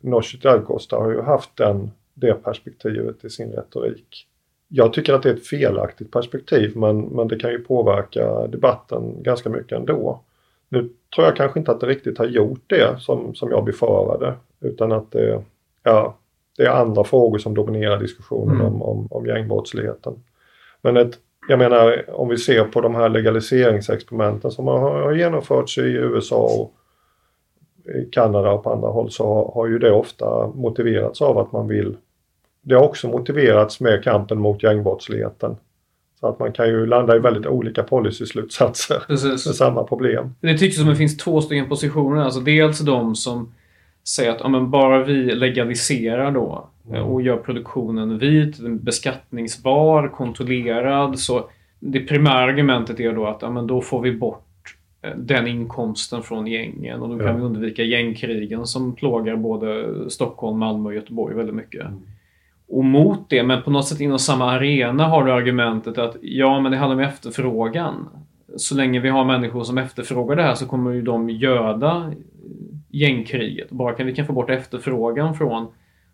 Nooshi 0.00 0.38
Dadgostar 0.38 1.00
har 1.00 1.10
ju 1.10 1.20
haft 1.20 1.56
den, 1.56 1.90
det 2.14 2.34
perspektivet 2.34 3.24
i 3.24 3.30
sin 3.30 3.52
retorik. 3.52 4.28
Jag 4.68 4.92
tycker 4.92 5.12
att 5.14 5.22
det 5.22 5.30
är 5.30 5.34
ett 5.34 5.46
felaktigt 5.46 6.12
perspektiv 6.12 6.76
men, 6.76 7.00
men 7.00 7.28
det 7.28 7.38
kan 7.38 7.50
ju 7.50 7.58
påverka 7.58 8.46
debatten 8.46 9.22
ganska 9.22 9.50
mycket 9.50 9.78
ändå. 9.78 10.20
Nu 10.68 10.88
tror 11.14 11.26
jag 11.26 11.36
kanske 11.36 11.58
inte 11.58 11.70
att 11.70 11.80
det 11.80 11.86
riktigt 11.86 12.18
har 12.18 12.26
gjort 12.26 12.62
det 12.66 13.00
som, 13.00 13.34
som 13.34 13.50
jag 13.50 13.64
befarade 13.64 14.34
utan 14.60 14.92
att 14.92 15.12
det, 15.12 15.42
ja, 15.82 16.16
det 16.56 16.62
är 16.62 16.70
andra 16.70 17.04
frågor 17.04 17.38
som 17.38 17.54
dominerar 17.54 17.98
diskussionen 17.98 18.54
mm. 18.54 18.66
om, 18.66 18.82
om, 18.82 19.06
om 19.10 19.26
gängbrottsligheten. 19.26 20.14
Men 20.82 20.96
ett, 20.96 21.18
jag 21.48 21.58
menar 21.58 22.10
om 22.10 22.28
vi 22.28 22.36
ser 22.36 22.64
på 22.64 22.80
de 22.80 22.94
här 22.94 23.08
legaliseringsexperimenten 23.08 24.50
som 24.50 24.66
har, 24.66 25.02
har 25.02 25.12
genomförts 25.12 25.78
i 25.78 25.92
USA 25.92 26.42
och 26.44 26.72
i 27.96 28.04
Kanada 28.04 28.50
och 28.50 28.64
på 28.64 28.72
andra 28.72 28.88
håll 28.88 29.10
så 29.10 29.26
har, 29.26 29.52
har 29.54 29.66
ju 29.66 29.78
det 29.78 29.92
ofta 29.92 30.46
motiverats 30.46 31.22
av 31.22 31.38
att 31.38 31.52
man 31.52 31.68
vill 31.68 31.96
det 32.66 32.74
har 32.74 32.82
också 32.82 33.08
motiverats 33.08 33.80
med 33.80 34.04
kampen 34.04 34.38
mot 34.38 34.62
gängbrottsligheten. 34.62 35.56
Så 36.20 36.26
att 36.26 36.38
man 36.38 36.52
kan 36.52 36.68
ju 36.68 36.86
landa 36.86 37.16
i 37.16 37.18
väldigt 37.18 37.46
olika 37.46 37.82
policyslutsatser 37.82 39.02
med 39.08 39.40
samma 39.40 39.84
problem. 39.84 40.34
Det 40.40 40.58
tycks 40.58 40.76
som 40.76 40.86
det 40.86 40.96
finns 40.96 41.16
två 41.16 41.40
stycken 41.40 41.68
positioner. 41.68 42.22
Alltså 42.22 42.40
dels 42.40 42.78
de 42.78 43.14
som 43.14 43.54
säger 44.08 44.30
att 44.30 44.40
ja, 44.40 44.48
men 44.48 44.70
bara 44.70 45.04
vi 45.04 45.34
legaliserar 45.34 46.30
då 46.30 46.68
mm. 46.88 47.02
och 47.02 47.22
gör 47.22 47.36
produktionen 47.36 48.18
vit, 48.18 48.58
beskattningsbar, 48.58 50.08
kontrollerad. 50.08 51.18
Så 51.18 51.50
det 51.78 52.00
primära 52.00 52.38
argumentet 52.38 53.00
är 53.00 53.12
då 53.12 53.26
att 53.26 53.42
ja, 53.42 53.50
men 53.50 53.66
då 53.66 53.80
får 53.80 54.00
vi 54.00 54.12
bort 54.12 54.76
eh, 55.02 55.16
den 55.16 55.46
inkomsten 55.46 56.22
från 56.22 56.46
gängen 56.46 57.02
och 57.02 57.08
då 57.08 57.18
kan 57.18 57.26
ja. 57.26 57.32
vi 57.32 57.42
undvika 57.42 57.82
gängkrigen 57.82 58.66
som 58.66 58.94
plågar 58.94 59.36
både 59.36 59.86
Stockholm, 60.10 60.58
Malmö 60.58 60.88
och 60.88 60.94
Göteborg 60.94 61.34
väldigt 61.34 61.54
mycket. 61.54 61.80
Mm. 61.80 62.00
Och 62.68 62.84
mot 62.84 63.30
det, 63.30 63.42
men 63.42 63.62
på 63.62 63.70
något 63.70 63.88
sätt 63.88 64.00
inom 64.00 64.18
samma 64.18 64.50
arena 64.50 65.04
har 65.06 65.24
du 65.24 65.32
argumentet 65.32 65.98
att 65.98 66.16
ja, 66.22 66.60
men 66.60 66.72
det 66.72 66.78
handlar 66.78 66.96
om 66.96 67.10
efterfrågan. 67.10 68.08
Så 68.56 68.74
länge 68.74 69.00
vi 69.00 69.08
har 69.08 69.24
människor 69.24 69.64
som 69.64 69.78
efterfrågar 69.78 70.36
det 70.36 70.42
här 70.42 70.54
så 70.54 70.66
kommer 70.66 70.90
ju 70.90 71.02
de 71.02 71.30
göda 71.30 72.12
gängkriget. 72.88 73.70
Bara 73.70 73.94
kan 73.94 74.06
vi 74.06 74.14
kan 74.14 74.26
få 74.26 74.32
bort 74.32 74.50
efterfrågan 74.50 75.34
från 75.34 75.66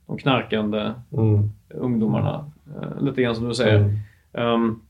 de 0.06 0.18
knarkande 0.18 0.92
mm. 1.12 1.50
ungdomarna. 1.75 2.50
Uh, 2.76 3.04
lite 3.04 3.23
grann 3.23 3.35
som 3.35 3.49
du 3.49 3.54
säger. 3.54 3.78
Mm. 3.78 4.49
Um, 4.49 4.82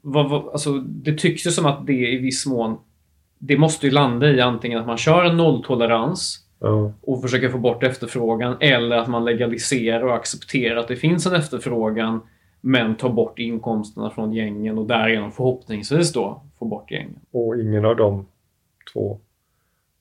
vad, 0.00 0.30
vad, 0.30 0.48
alltså, 0.48 0.72
det 0.78 1.18
tycks 1.18 1.46
ju 1.46 1.50
som 1.50 1.66
att 1.66 1.86
det 1.86 2.12
i 2.12 2.18
viss 2.18 2.46
mån 2.46 2.78
det 3.38 3.58
måste 3.58 3.86
ju 3.86 3.92
landa 3.92 4.30
i 4.30 4.40
antingen 4.40 4.78
att 4.78 4.86
man 4.86 4.96
kör 4.96 5.24
en 5.24 5.36
nolltolerans 5.36 6.43
ja. 6.64 6.92
och 7.00 7.22
försöker 7.22 7.48
få 7.48 7.58
bort 7.58 7.82
efterfrågan 7.82 8.56
eller 8.60 8.96
att 8.96 9.08
man 9.08 9.24
legaliserar 9.24 10.02
och 10.02 10.14
accepterar 10.14 10.76
att 10.76 10.88
det 10.88 10.96
finns 10.96 11.26
en 11.26 11.34
efterfrågan 11.34 12.20
men 12.60 12.94
tar 12.94 13.08
bort 13.08 13.38
inkomsterna 13.38 14.10
från 14.10 14.32
gängen 14.32 14.78
och 14.78 14.86
därigenom 14.86 15.32
förhoppningsvis 15.32 16.12
då 16.12 16.42
få 16.58 16.64
bort 16.64 16.90
gängen. 16.90 17.20
Och 17.30 17.56
ingen 17.60 17.84
av 17.84 17.96
de 17.96 18.26
två 18.92 19.20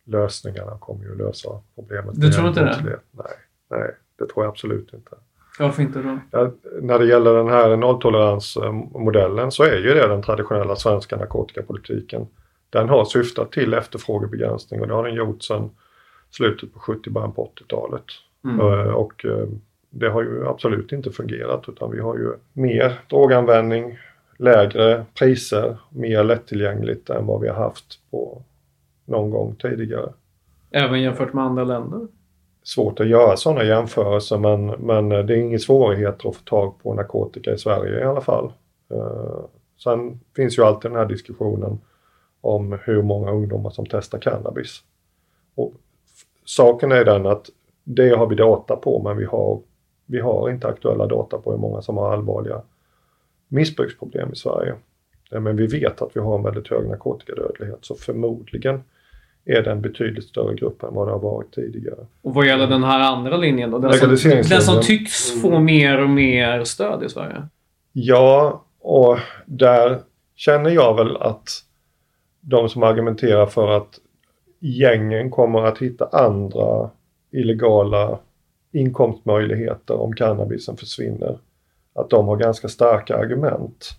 lösningarna 0.06 0.78
kommer 0.80 1.06
ju 1.06 1.12
att 1.12 1.18
lösa 1.18 1.50
problemet. 1.76 2.22
Du 2.22 2.32
tror 2.32 2.48
inte 2.48 2.64
det? 2.64 3.00
Nej, 3.12 3.26
nej, 3.70 3.92
det 4.20 4.28
tror 4.28 4.46
jag 4.46 4.52
absolut 4.52 4.94
inte. 4.94 5.16
Varför 5.60 5.82
inte 5.82 6.02
då? 6.02 6.20
Ja, 6.32 6.52
när 6.82 7.00
det 7.00 7.06
gäller 7.06 7.34
den 7.34 7.48
här 7.48 7.76
nolltoleransmodellen 7.78 9.52
så 9.52 9.64
är 9.64 9.78
ju 9.78 9.94
det 9.94 10.08
den 10.08 10.22
traditionella 10.22 10.76
svenska 10.76 11.16
narkotikapolitiken. 11.18 12.28
Den 12.70 12.90
har 12.90 13.06
syftat 13.06 13.52
till 13.52 13.74
efterfrågebegränsning 13.74 14.82
och 14.82 14.88
det 14.88 14.94
har 14.94 15.04
den 15.08 15.16
gjort 15.16 15.44
sedan 15.44 15.70
slutet 16.36 16.74
på 16.74 16.80
70 16.80 17.10
början 17.10 17.32
på 17.32 17.52
80-talet. 17.56 18.04
Mm. 18.44 18.60
Eh, 18.60 18.94
och 18.94 19.26
eh, 19.26 19.48
det 19.90 20.10
har 20.10 20.22
ju 20.22 20.48
absolut 20.48 20.92
inte 20.92 21.12
fungerat 21.12 21.70
utan 21.70 21.92
vi 21.92 22.00
har 22.00 22.18
ju 22.18 22.34
mer 22.54 23.00
droganvändning, 23.10 23.98
lägre 24.38 25.06
priser, 25.20 25.78
mer 25.90 26.24
lättillgängligt 26.24 27.10
än 27.10 27.26
vad 27.26 27.42
vi 27.42 27.48
har 27.48 27.56
haft 27.56 28.00
på 28.12 28.42
någon 29.06 29.30
gång 29.30 29.56
tidigare. 29.56 30.10
Även 30.72 31.02
jämfört 31.02 31.34
med 31.34 31.44
andra 31.44 31.64
länder? 31.64 32.08
Svårt 32.64 33.00
att 33.00 33.08
göra 33.08 33.38
sådana 33.38 33.64
jämförelser 33.64 34.38
men, 34.38 34.66
men 34.66 35.10
det 35.10 35.34
är 35.34 35.38
ingen 35.38 35.60
svårighet 35.60 36.26
att 36.26 36.36
få 36.36 36.44
tag 36.44 36.74
på 36.84 36.94
narkotika 36.94 37.54
i 37.54 37.58
Sverige 37.58 38.00
i 38.00 38.04
alla 38.04 38.22
fall. 38.22 38.52
Sen 39.84 40.20
finns 40.36 40.58
ju 40.58 40.64
alltid 40.64 40.92
den 40.92 41.00
här 41.00 41.06
diskussionen 41.06 41.80
om 42.42 42.80
hur 42.84 43.02
många 43.02 43.32
ungdomar 43.32 43.70
som 43.70 43.86
testar 43.86 44.20
cannabis. 44.20 44.84
Och 45.56 45.74
saken 46.46 46.92
är 46.92 47.06
den 47.06 47.26
att 47.26 47.50
det 47.84 48.10
har 48.10 48.28
vi 48.28 48.36
data 48.36 48.76
på 48.76 49.04
men 49.04 49.18
vi 49.18 49.26
har, 49.26 49.62
vi 50.06 50.20
har 50.20 50.50
inte 50.50 50.68
aktuella 50.68 51.08
data 51.08 51.38
på 51.38 51.52
hur 51.52 51.58
många 51.58 51.82
som 51.82 51.98
har 51.98 52.14
allvarliga 52.14 52.62
missbruksproblem 53.48 54.32
i 54.34 54.36
Sverige. 54.36 54.76
Men 55.32 55.56
vi 55.56 55.68
vet 55.68 56.02
att 56.02 56.16
vi 56.16 56.20
har 56.20 56.38
en 56.38 56.44
väldigt 56.44 56.68
hög 56.68 56.88
narkotikadödlighet 56.88 57.80
så 57.82 57.96
förmodligen 57.96 58.84
är 59.46 59.62
det 59.62 59.72
en 59.72 59.82
betydligt 59.82 60.24
större 60.24 60.56
grupp 60.56 60.84
än 60.84 60.94
vad 60.94 61.08
det 61.08 61.12
har 61.12 61.20
varit 61.20 61.52
tidigare. 61.52 62.06
Och 62.22 62.34
vad 62.34 62.46
gäller 62.46 62.68
den 62.68 62.84
här 62.84 63.00
andra 63.00 63.38
linjen 63.38 63.72
då? 63.72 63.80
Den 63.80 64.18
som, 64.18 64.32
den 64.32 64.62
som 64.62 64.82
tycks 64.82 65.42
få 65.42 65.60
mer 65.60 66.04
och 66.04 66.10
mer 66.10 66.64
stöd 66.64 67.04
i 67.04 67.10
Sverige? 67.10 67.48
Ja, 67.92 68.66
och 68.80 69.18
där 69.46 70.00
känner 70.36 70.70
jag 70.70 70.96
väl 70.96 71.18
att 71.18 71.50
de 72.42 72.70
som 72.70 72.84
argumenterar 72.84 73.46
för 73.46 73.78
att 73.78 74.00
gängen 74.64 75.30
kommer 75.30 75.64
att 75.64 75.78
hitta 75.78 76.10
andra 76.12 76.90
illegala 77.32 78.20
inkomstmöjligheter 78.72 80.02
om 80.02 80.14
cannabisen 80.14 80.78
försvinner. 80.78 81.38
Att 81.96 82.10
de 82.10 82.28
har 82.28 82.38
ganska 82.38 82.68
starka 82.68 83.18
argument. 83.18 83.90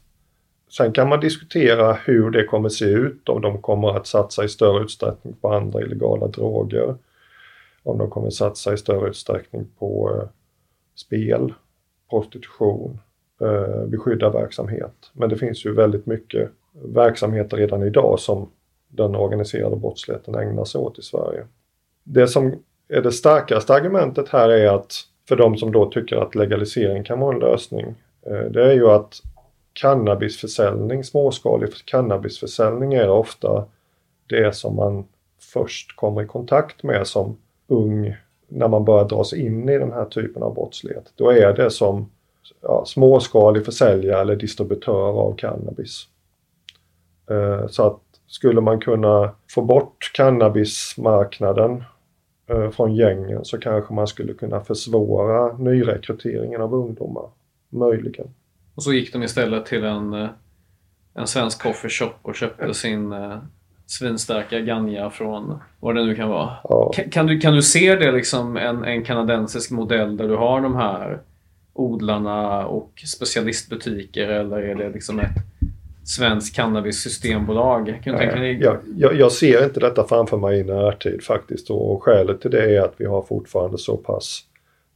Sen 0.71 0.93
kan 0.93 1.09
man 1.09 1.21
diskutera 1.21 1.93
hur 1.93 2.31
det 2.31 2.45
kommer 2.45 2.69
se 2.69 2.85
ut, 2.85 3.29
om 3.29 3.43
de 3.43 3.63
kommer 3.63 3.97
att 3.97 4.07
satsa 4.07 4.45
i 4.45 4.49
större 4.49 4.83
utsträckning 4.85 5.35
på 5.41 5.53
andra 5.53 5.81
illegala 5.81 6.27
droger. 6.27 6.95
Om 7.83 7.99
de 7.99 8.11
kommer 8.11 8.27
att 8.27 8.35
satsa 8.35 8.75
i 8.75 8.77
större 8.77 9.09
utsträckning 9.09 9.67
på 9.79 10.11
eh, 10.15 10.29
spel, 10.95 11.55
prostitution, 12.11 12.99
eh, 13.41 13.85
beskyddarverksamhet. 13.87 15.11
Men 15.13 15.29
det 15.29 15.37
finns 15.37 15.67
ju 15.67 15.75
väldigt 15.75 16.07
mycket 16.07 16.51
verksamheter 16.73 17.57
redan 17.57 17.83
idag 17.83 18.21
som 18.21 18.51
den 18.97 19.15
organiserade 19.15 19.77
brottsligheten 19.77 20.35
ägnar 20.35 20.65
sig 20.65 20.81
åt 20.81 20.99
i 20.99 21.03
Sverige. 21.03 21.47
Det 22.05 22.29
som 22.29 22.55
är 22.89 23.03
det 23.03 23.13
starkaste 23.13 23.75
argumentet 23.75 24.29
här 24.29 24.49
är 24.49 24.75
att 24.75 24.95
för 25.29 25.37
de 25.37 25.57
som 25.57 25.73
då 25.73 25.91
tycker 25.91 26.17
att 26.17 26.35
legalisering 26.35 27.05
kan 27.05 27.21
vara 27.21 27.35
en 27.35 27.41
lösning, 27.41 27.95
eh, 28.27 28.51
det 28.51 28.65
är 28.65 28.73
ju 28.73 28.91
att 28.91 29.21
cannabisförsäljning, 29.73 31.05
småskalig 31.05 31.69
cannabisförsäljning 31.85 32.95
är 32.95 33.09
ofta 33.09 33.65
det 34.27 34.57
som 34.57 34.77
man 34.77 35.05
först 35.41 35.97
kommer 35.97 36.23
i 36.23 36.27
kontakt 36.27 36.83
med 36.83 37.07
som 37.07 37.37
ung 37.67 38.17
när 38.49 38.69
man 38.69 38.85
börjar 38.85 39.09
dras 39.09 39.33
in 39.33 39.69
i 39.69 39.79
den 39.79 39.93
här 39.93 40.05
typen 40.05 40.43
av 40.43 40.55
brottslighet. 40.55 41.13
Då 41.15 41.31
är 41.31 41.53
det 41.53 41.71
som 41.71 42.11
ja, 42.61 42.85
småskalig 42.87 43.65
försäljare 43.65 44.21
eller 44.21 44.37
distributör 44.37 45.21
av 45.21 45.37
cannabis. 45.37 46.09
Eh, 47.31 47.67
så 47.69 47.87
att 47.87 48.01
skulle 48.27 48.61
man 48.61 48.81
kunna 48.81 49.35
få 49.51 49.63
bort 49.63 50.11
cannabismarknaden 50.15 51.85
eh, 52.47 52.71
från 52.71 52.95
gängen 52.95 53.45
så 53.45 53.59
kanske 53.59 53.95
man 53.95 54.07
skulle 54.07 54.35
kunna 54.35 54.61
försvåra 54.61 55.57
nyrekryteringen 55.57 56.61
av 56.61 56.75
ungdomar. 56.75 57.29
Möjligen. 57.69 58.27
Och 58.75 58.83
så 58.83 58.93
gick 58.93 59.13
de 59.13 59.23
istället 59.23 59.67
till 59.67 59.85
en, 59.85 60.13
eh, 60.13 60.29
en 61.15 61.27
svensk 61.27 61.63
coffeeshop 61.63 62.15
och 62.23 62.35
köpte 62.35 62.75
sin 62.75 63.13
eh, 63.13 63.39
svinstarka 63.87 64.61
ganja 64.61 65.11
från 65.11 65.59
vad 65.81 65.95
det 65.95 66.05
nu 66.05 66.15
kan 66.15 66.29
vara. 66.29 66.51
Ja. 66.65 66.93
Kan, 66.95 67.11
kan, 67.11 67.27
du, 67.27 67.41
kan 67.41 67.55
du 67.55 67.63
se 67.63 67.97
det 67.97 68.13
liksom 68.13 68.57
en, 68.57 68.85
en 68.85 69.05
kanadensisk 69.05 69.71
modell 69.71 70.17
där 70.17 70.29
du 70.29 70.37
har 70.37 70.61
de 70.61 70.77
här 70.77 71.21
odlarna 71.73 72.67
och 72.67 73.03
specialistbutiker 73.07 74.29
eller 74.29 74.57
är 74.57 74.75
det 74.75 74.91
liksom 74.91 75.19
ett 75.19 75.54
svenskt 76.05 76.57
cannabis-systembolag? 76.57 78.01
Kan 78.05 78.19
tänka? 78.19 78.67
Jag, 78.67 78.79
jag, 78.97 79.15
jag, 79.15 79.33
ser 79.33 79.65
inte 79.65 79.81
detta 79.81 80.05
framför 80.05 80.37
mig 80.37 80.59
i 80.59 80.65
närtid 80.65 81.23
faktiskt 81.23 81.71
och 81.71 82.03
skälet 82.03 82.41
till 82.41 82.51
det 82.51 82.77
är 82.77 82.81
att 82.81 82.95
vi 82.97 83.05
har 83.05 83.23
fortfarande 83.23 83.79
så 83.79 83.97
pass 83.97 84.41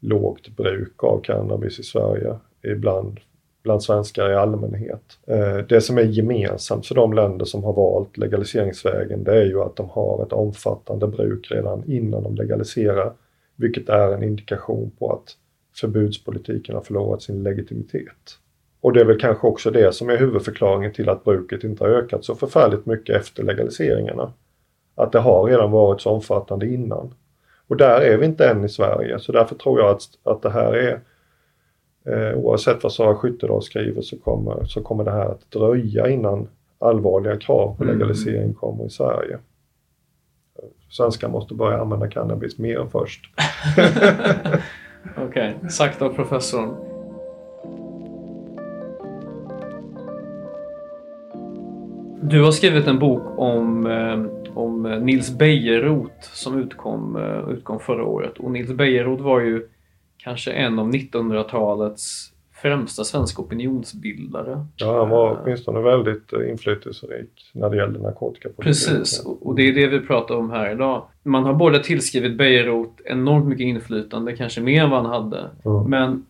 lågt 0.00 0.48
bruk 0.48 1.04
av 1.04 1.20
cannabis 1.20 1.78
i 1.78 1.82
Sverige. 1.82 2.36
Ibland 2.62 3.20
bland 3.62 3.82
svenskar 3.82 4.30
i 4.30 4.34
allmänhet. 4.34 5.18
Eh, 5.26 5.56
det 5.56 5.80
som 5.80 5.98
är 5.98 6.02
gemensamt 6.02 6.86
för 6.86 6.94
de 6.94 7.12
länder 7.12 7.44
som 7.44 7.64
har 7.64 7.72
valt 7.72 8.16
legaliseringsvägen 8.16 9.24
det 9.24 9.36
är 9.36 9.44
ju 9.44 9.62
att 9.62 9.76
de 9.76 9.88
har 9.88 10.22
ett 10.22 10.32
omfattande 10.32 11.06
bruk 11.06 11.50
redan 11.50 11.84
innan 11.86 12.22
de 12.22 12.34
legaliserar. 12.34 13.12
Vilket 13.56 13.88
är 13.88 14.12
en 14.12 14.22
indikation 14.22 14.90
på 14.98 15.12
att 15.12 15.36
förbudspolitiken 15.76 16.74
har 16.74 16.82
förlorat 16.82 17.22
sin 17.22 17.42
legitimitet. 17.42 18.38
Och 18.80 18.92
det 18.92 19.00
är 19.00 19.04
väl 19.04 19.20
kanske 19.20 19.46
också 19.46 19.70
det 19.70 19.94
som 19.94 20.10
är 20.10 20.16
huvudförklaringen 20.16 20.92
till 20.92 21.08
att 21.08 21.24
bruket 21.24 21.64
inte 21.64 21.84
har 21.84 21.90
ökat 21.90 22.24
så 22.24 22.34
förfärligt 22.34 22.86
mycket 22.86 23.16
efter 23.16 23.42
legaliseringarna. 23.42 24.32
Att 24.94 25.12
det 25.12 25.18
har 25.18 25.44
redan 25.44 25.70
varit 25.70 26.00
så 26.00 26.10
omfattande 26.10 26.66
innan. 26.66 27.14
Och 27.68 27.76
där 27.76 28.00
är 28.00 28.18
vi 28.18 28.26
inte 28.26 28.48
än 28.48 28.64
i 28.64 28.68
Sverige 28.68 29.18
så 29.18 29.32
därför 29.32 29.54
tror 29.54 29.80
jag 29.80 29.90
att, 29.90 30.02
att 30.22 30.42
det 30.42 30.50
här 30.50 30.72
är 30.72 31.00
eh, 32.06 32.38
oavsett 32.38 32.82
vad 32.82 32.92
Sara 32.92 33.14
Skyttedal 33.14 33.62
skriver 33.62 34.02
så 34.02 34.18
kommer, 34.18 34.64
så 34.64 34.82
kommer 34.82 35.04
det 35.04 35.10
här 35.10 35.26
att 35.26 35.50
dröja 35.50 36.08
innan 36.08 36.48
allvarliga 36.78 37.36
krav 37.36 37.76
på 37.76 37.84
mm. 37.84 37.98
legalisering 37.98 38.54
kommer 38.54 38.86
i 38.86 38.90
Sverige. 38.90 39.38
Svenskar 40.90 41.28
måste 41.28 41.54
börja 41.54 41.80
använda 41.80 42.08
cannabis 42.08 42.58
mer 42.58 42.86
först. 42.92 43.30
Okej, 45.16 45.56
okay. 45.58 45.70
sagt 45.70 46.02
av 46.02 46.08
professorn. 46.08 46.87
Du 52.22 52.42
har 52.42 52.50
skrivit 52.50 52.86
en 52.86 52.98
bok 52.98 53.38
om, 53.38 53.86
eh, 53.86 54.52
om 54.54 54.82
Nils 54.82 55.38
Bejerot 55.38 56.12
som 56.20 56.58
utkom, 56.58 57.16
eh, 57.16 57.50
utkom 57.50 57.80
förra 57.80 58.04
året. 58.04 58.38
Och 58.38 58.50
Nils 58.50 58.72
Bejerot 58.72 59.20
var 59.20 59.40
ju 59.40 59.68
kanske 60.16 60.52
en 60.52 60.78
av 60.78 60.88
1900-talets 60.88 62.32
främsta 62.62 63.04
svenska 63.04 63.42
opinionsbildare. 63.42 64.66
Ja, 64.76 64.98
han 64.98 65.08
var 65.08 65.40
åtminstone 65.42 65.80
väldigt 65.80 66.32
eh, 66.32 66.50
inflytelserik 66.50 67.50
när 67.54 67.70
det 67.70 67.76
gällde 67.76 67.98
narkotikapolitik. 67.98 68.64
Precis, 68.64 69.24
och 69.40 69.54
det 69.54 69.62
är 69.62 69.72
det 69.72 69.86
vi 69.86 70.00
pratar 70.00 70.34
om 70.34 70.50
här 70.50 70.72
idag. 70.72 71.02
Man 71.22 71.44
har 71.44 71.54
både 71.54 71.84
tillskrivit 71.84 72.38
Bejerot 72.38 73.00
enormt 73.04 73.46
mycket 73.46 73.64
inflytande, 73.64 74.36
kanske 74.36 74.60
mer 74.60 74.84
än 74.84 74.90
vad 74.90 75.02
han 75.02 75.22
hade. 75.22 75.50
Mm. 75.64 75.90
Men 75.90 76.26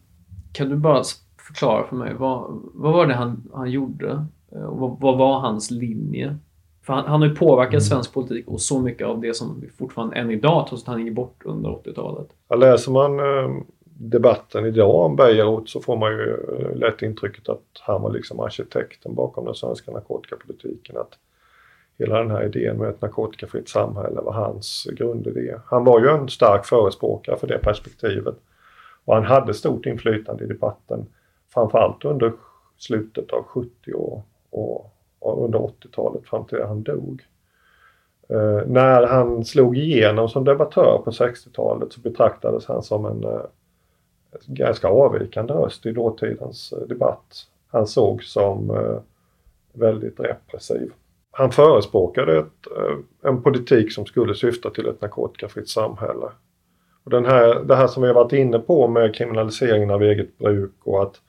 kan 0.52 0.68
du 0.68 0.76
bara 0.76 1.02
förklara 1.48 1.86
för 1.86 1.96
mig, 1.96 2.14
vad, 2.18 2.60
vad 2.74 2.92
var 2.92 3.06
det 3.06 3.14
han, 3.14 3.50
han 3.54 3.70
gjorde? 3.70 4.26
Eh, 4.58 4.64
och 4.64 5.00
vad, 5.00 5.18
var 5.18 5.40
hans 5.40 5.70
linje? 5.70 6.36
För 6.82 6.92
han, 6.92 7.04
han 7.04 7.20
har 7.20 7.28
ju 7.28 7.34
påverkat 7.34 7.72
mm. 7.72 7.80
svensk 7.80 8.14
politik 8.14 8.48
och 8.48 8.60
så 8.60 8.80
mycket 8.80 9.06
av 9.06 9.20
det 9.20 9.34
som 9.34 9.64
fortfarande 9.78 10.16
än 10.16 10.30
idag, 10.30 10.66
trots 10.68 10.82
att 10.82 10.88
han 10.88 11.04
gick 11.04 11.14
bort 11.14 11.42
under 11.44 11.70
80-talet. 11.70 12.28
Ja, 12.48 12.56
läser 12.56 12.92
man 12.92 13.18
eh, 13.18 13.62
debatten 13.84 14.66
idag 14.66 14.94
om 14.94 15.16
Bejerot 15.16 15.68
så 15.68 15.80
får 15.80 15.96
man 15.96 16.12
ju 16.12 16.56
eh, 16.58 16.76
lätt 16.76 17.02
intrycket 17.02 17.48
att 17.48 17.64
han 17.80 18.02
var 18.02 18.12
liksom 18.12 18.40
arkitekten 18.40 19.14
bakom 19.14 19.44
den 19.44 19.54
svenska 19.54 19.90
narkotikapolitiken. 19.90 20.96
Att 20.96 21.18
hela 21.98 22.18
den 22.18 22.30
här 22.30 22.44
idén 22.44 22.76
med 22.76 22.88
ett 22.88 23.02
narkotikafritt 23.02 23.68
samhälle 23.68 24.20
var 24.20 24.32
hans 24.32 24.86
grundidé. 24.92 25.54
Han 25.66 25.84
var 25.84 26.00
ju 26.00 26.08
en 26.08 26.28
stark 26.28 26.66
förespråkare 26.66 27.36
för 27.36 27.46
det 27.46 27.58
perspektivet. 27.58 28.34
Och 29.04 29.14
han 29.14 29.24
hade 29.24 29.54
stort 29.54 29.86
inflytande 29.86 30.44
i 30.44 30.46
debatten. 30.46 31.06
Framförallt 31.54 32.04
under 32.04 32.32
slutet 32.78 33.30
av 33.30 33.42
70 33.42 33.92
och, 33.94 34.24
och, 34.50 34.94
och 35.18 35.44
under 35.44 35.58
80-talet 35.58 36.26
fram 36.26 36.44
till 36.44 36.62
han 36.62 36.82
dog. 36.82 37.22
Eh, 38.28 38.66
när 38.66 39.06
han 39.06 39.44
slog 39.44 39.78
igenom 39.78 40.28
som 40.28 40.44
debattör 40.44 41.00
på 41.04 41.10
60-talet 41.10 41.92
så 41.92 42.00
betraktades 42.00 42.66
han 42.66 42.82
som 42.82 43.04
en 43.06 43.24
eh, 43.24 43.40
ganska 44.46 44.88
avvikande 44.88 45.52
röst 45.52 45.86
i 45.86 45.92
dåtidens 45.92 46.72
eh, 46.72 46.88
debatt. 46.88 47.46
Han 47.68 47.86
såg 47.86 48.24
som 48.24 48.70
eh, 48.70 48.98
väldigt 49.72 50.20
repressiv. 50.20 50.92
Han 51.30 51.50
förespråkade 51.50 52.38
ett, 52.38 52.66
eh, 52.76 53.28
en 53.30 53.42
politik 53.42 53.92
som 53.92 54.06
skulle 54.06 54.34
syfta 54.34 54.70
till 54.70 54.86
ett 54.86 55.00
narkotikafritt 55.00 55.68
samhälle. 55.68 56.26
Och 57.04 57.10
den 57.10 57.26
här, 57.26 57.64
det 57.64 57.76
här 57.76 57.86
som 57.86 58.02
vi 58.02 58.08
har 58.08 58.14
varit 58.14 58.32
inne 58.32 58.58
på 58.58 58.88
med 58.88 59.14
kriminaliseringen 59.14 59.90
av 59.90 60.02
eget 60.02 60.38
bruk 60.38 60.74
och 60.84 61.02
att 61.02 61.20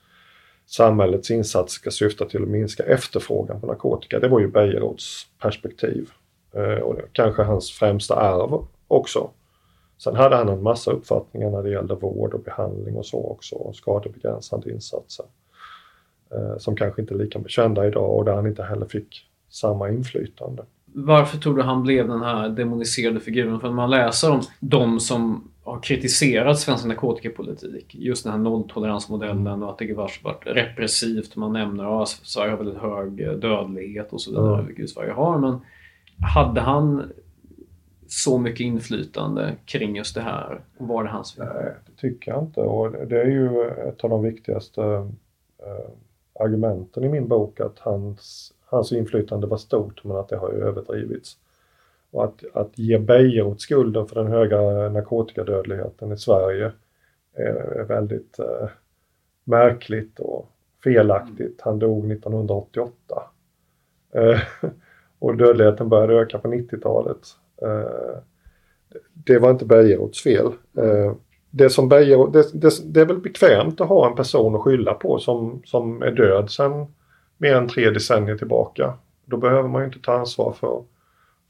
samhällets 0.70 1.30
insats 1.30 1.72
ska 1.72 1.90
syfta 1.90 2.24
till 2.24 2.42
att 2.42 2.48
minska 2.48 2.82
efterfrågan 2.82 3.60
på 3.60 3.66
narkotika. 3.66 4.18
Det 4.18 4.28
var 4.28 4.40
ju 4.40 4.48
Bejerots 4.48 5.26
perspektiv. 5.42 6.10
Eh, 6.54 6.82
och 6.82 6.98
kanske 7.12 7.42
hans 7.42 7.70
främsta 7.70 8.14
arv 8.14 8.66
också. 8.88 9.30
Sen 9.98 10.16
hade 10.16 10.36
han 10.36 10.48
en 10.48 10.62
massa 10.62 10.90
uppfattningar 10.90 11.50
när 11.50 11.62
det 11.62 11.70
gällde 11.70 11.94
vård 11.94 12.34
och 12.34 12.42
behandling 12.42 12.96
och 12.96 13.06
så 13.06 13.26
också, 13.26 13.56
och 13.56 13.76
skadebegränsande 13.76 14.70
insatser. 14.70 15.26
Eh, 16.34 16.58
som 16.58 16.76
kanske 16.76 17.00
inte 17.00 17.14
är 17.14 17.18
lika 17.18 17.40
kända 17.46 17.86
idag 17.86 18.16
och 18.16 18.24
där 18.24 18.34
han 18.34 18.46
inte 18.46 18.62
heller 18.62 18.86
fick 18.86 19.26
samma 19.48 19.88
inflytande. 19.88 20.62
Varför 20.84 21.38
tror 21.38 21.56
du 21.56 21.62
han 21.62 21.82
blev 21.82 22.08
den 22.08 22.22
här 22.22 22.48
demoniserade 22.48 23.20
figuren? 23.20 23.60
För 23.60 23.68
när 23.68 23.74
man 23.74 23.90
läser 23.90 24.30
om 24.30 24.40
de 24.60 25.00
som 25.00 25.50
har 25.64 25.80
kritiserat 25.80 26.58
svensk 26.58 26.84
narkotikapolitik, 26.84 27.94
just 27.94 28.24
den 28.24 28.32
här 28.32 28.40
nolltoleransmodellen 28.40 29.62
och 29.62 29.70
att 29.70 29.78
det 29.78 29.94
har 29.94 30.24
varit 30.24 30.46
repressivt. 30.46 31.36
Man 31.36 31.52
nämner 31.52 32.02
att 32.02 32.08
Sverige 32.08 32.50
har 32.50 32.58
väldigt 32.58 32.82
hög 32.82 33.40
dödlighet 33.40 34.12
och 34.12 34.20
så 34.20 34.30
vidare, 34.30 34.54
mm. 34.54 34.66
vilket 34.66 34.90
Sverige 34.90 35.12
har. 35.12 35.38
Men 35.38 35.60
hade 36.34 36.60
han 36.60 37.12
så 38.08 38.38
mycket 38.38 38.60
inflytande 38.60 39.56
kring 39.64 39.96
just 39.96 40.14
det 40.14 40.20
här? 40.20 40.60
Var 40.78 41.04
det 41.04 41.10
hans 41.10 41.34
fel? 41.34 41.46
Nej, 41.54 41.74
det 41.86 42.00
tycker 42.00 42.30
jag 42.30 42.42
inte. 42.42 42.60
Och 42.60 42.92
det 43.06 43.20
är 43.20 43.26
ju 43.26 43.70
ett 43.88 44.04
av 44.04 44.10
de 44.10 44.22
viktigaste 44.22 44.82
eh, 45.58 45.90
argumenten 46.40 47.04
i 47.04 47.08
min 47.08 47.28
bok 47.28 47.60
att 47.60 47.78
hans, 47.78 48.52
hans 48.64 48.92
inflytande 48.92 49.46
var 49.46 49.56
stort 49.56 50.04
men 50.04 50.16
att 50.16 50.28
det 50.28 50.36
har 50.36 50.52
ju 50.52 50.58
överdrivits. 50.58 51.36
Och 52.10 52.24
att, 52.24 52.44
att 52.52 52.78
ge 52.78 52.98
Bejerot 52.98 53.60
skulden 53.60 54.06
för 54.06 54.14
den 54.14 54.32
höga 54.32 54.60
narkotikadödligheten 54.88 56.12
i 56.12 56.16
Sverige 56.16 56.72
är, 57.34 57.78
är 57.80 57.84
väldigt 57.84 58.38
eh, 58.38 58.68
märkligt 59.44 60.20
och 60.20 60.48
felaktigt. 60.84 61.60
Han 61.60 61.78
dog 61.78 62.12
1988. 62.12 62.92
Eh, 64.14 64.40
och 65.18 65.36
dödligheten 65.36 65.88
började 65.88 66.14
öka 66.14 66.38
på 66.38 66.48
90-talet. 66.48 67.18
Eh, 67.62 68.18
det 69.12 69.38
var 69.38 69.50
inte 69.50 69.64
Bejerots 69.64 70.22
fel. 70.22 70.46
Eh, 70.78 71.12
det, 71.50 71.70
som 71.70 71.88
Bejerot, 71.88 72.32
det, 72.32 72.52
det, 72.52 72.94
det, 72.94 73.00
är 73.00 73.06
väl 73.06 73.20
bekvämt 73.20 73.80
att 73.80 73.88
ha 73.88 74.10
en 74.10 74.16
person 74.16 74.54
att 74.54 74.60
skylla 74.60 74.94
på 74.94 75.18
som, 75.18 75.62
som 75.64 76.02
är 76.02 76.10
död 76.10 76.50
sedan 76.50 76.86
mer 77.38 77.54
än 77.54 77.68
tre 77.68 77.90
decennier 77.90 78.36
tillbaka. 78.36 78.94
Då 79.24 79.36
behöver 79.36 79.68
man 79.68 79.82
ju 79.82 79.86
inte 79.86 80.00
ta 80.00 80.12
ansvar 80.12 80.52
för, 80.52 80.84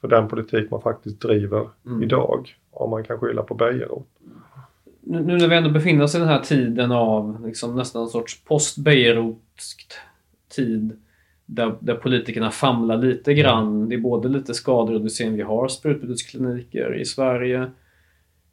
för 0.01 0.09
den 0.09 0.29
politik 0.29 0.71
man 0.71 0.83
faktiskt 0.83 1.21
driver 1.21 1.69
mm. 1.87 2.03
idag. 2.03 2.57
Om 2.71 2.91
man 2.91 3.05
kan 3.05 3.19
skylla 3.19 3.43
på 3.43 3.55
Bejerot. 3.55 4.07
Nu, 5.01 5.21
nu 5.21 5.37
när 5.37 5.49
vi 5.49 5.57
ändå 5.57 5.71
befinner 5.71 6.05
oss 6.05 6.15
i 6.15 6.19
den 6.19 6.29
här 6.29 6.41
tiden 6.41 6.93
av 6.93 7.47
liksom 7.47 7.77
nästan 7.77 8.03
en 8.03 8.09
sorts 8.09 8.45
post-Bejerotskt 8.45 9.99
tid 10.49 10.97
där, 11.47 11.75
där 11.81 11.95
politikerna 11.95 12.51
famlar 12.51 12.97
lite 12.97 13.35
grann. 13.35 13.89
Det 13.89 13.95
är 13.95 14.01
både 14.01 14.29
lite 14.29 14.55
skadereducering, 14.55 15.37
vi 15.37 15.43
har 15.43 15.69
sprututbyteskliniker 15.69 16.95
i 17.01 17.05
Sverige. 17.05 17.71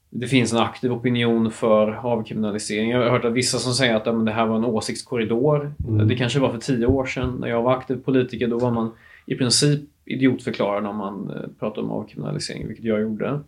Det 0.10 0.28
finns 0.28 0.54
en 0.54 0.60
aktiv 0.60 0.94
opinion 0.94 1.52
för 1.52 1.92
avkriminalisering. 2.06 2.90
Jag 2.90 3.04
har 3.04 3.10
hört 3.10 3.26
att 3.26 3.34
vissa 3.34 3.58
som 3.58 3.74
säger 3.74 3.96
att 3.96 4.06
ja, 4.06 4.14
men 4.14 4.26
det 4.26 4.32
här 4.32 4.46
var 4.46 4.56
en 4.56 4.66
åsiktskorridor. 4.66 5.74
Mm. 5.88 6.08
Det 6.08 6.16
kanske 6.16 6.40
var 6.40 6.50
för 6.50 6.58
tio 6.58 6.86
år 6.86 7.06
sedan. 7.06 7.38
När 7.40 7.48
jag 7.48 7.62
var 7.62 7.74
aktiv 7.78 7.96
politiker 7.96 8.48
då 8.48 8.60
var 8.60 8.72
man 8.72 8.92
i 9.28 9.36
princip 9.36 9.82
idiotförklarad 10.06 10.86
om 10.86 10.98
man 10.98 11.30
eh, 11.30 11.50
pratade 11.60 11.88
om 11.88 11.92
avkriminalisering, 11.92 12.68
vilket 12.68 12.86
jag 12.86 13.02
gjorde. 13.02 13.40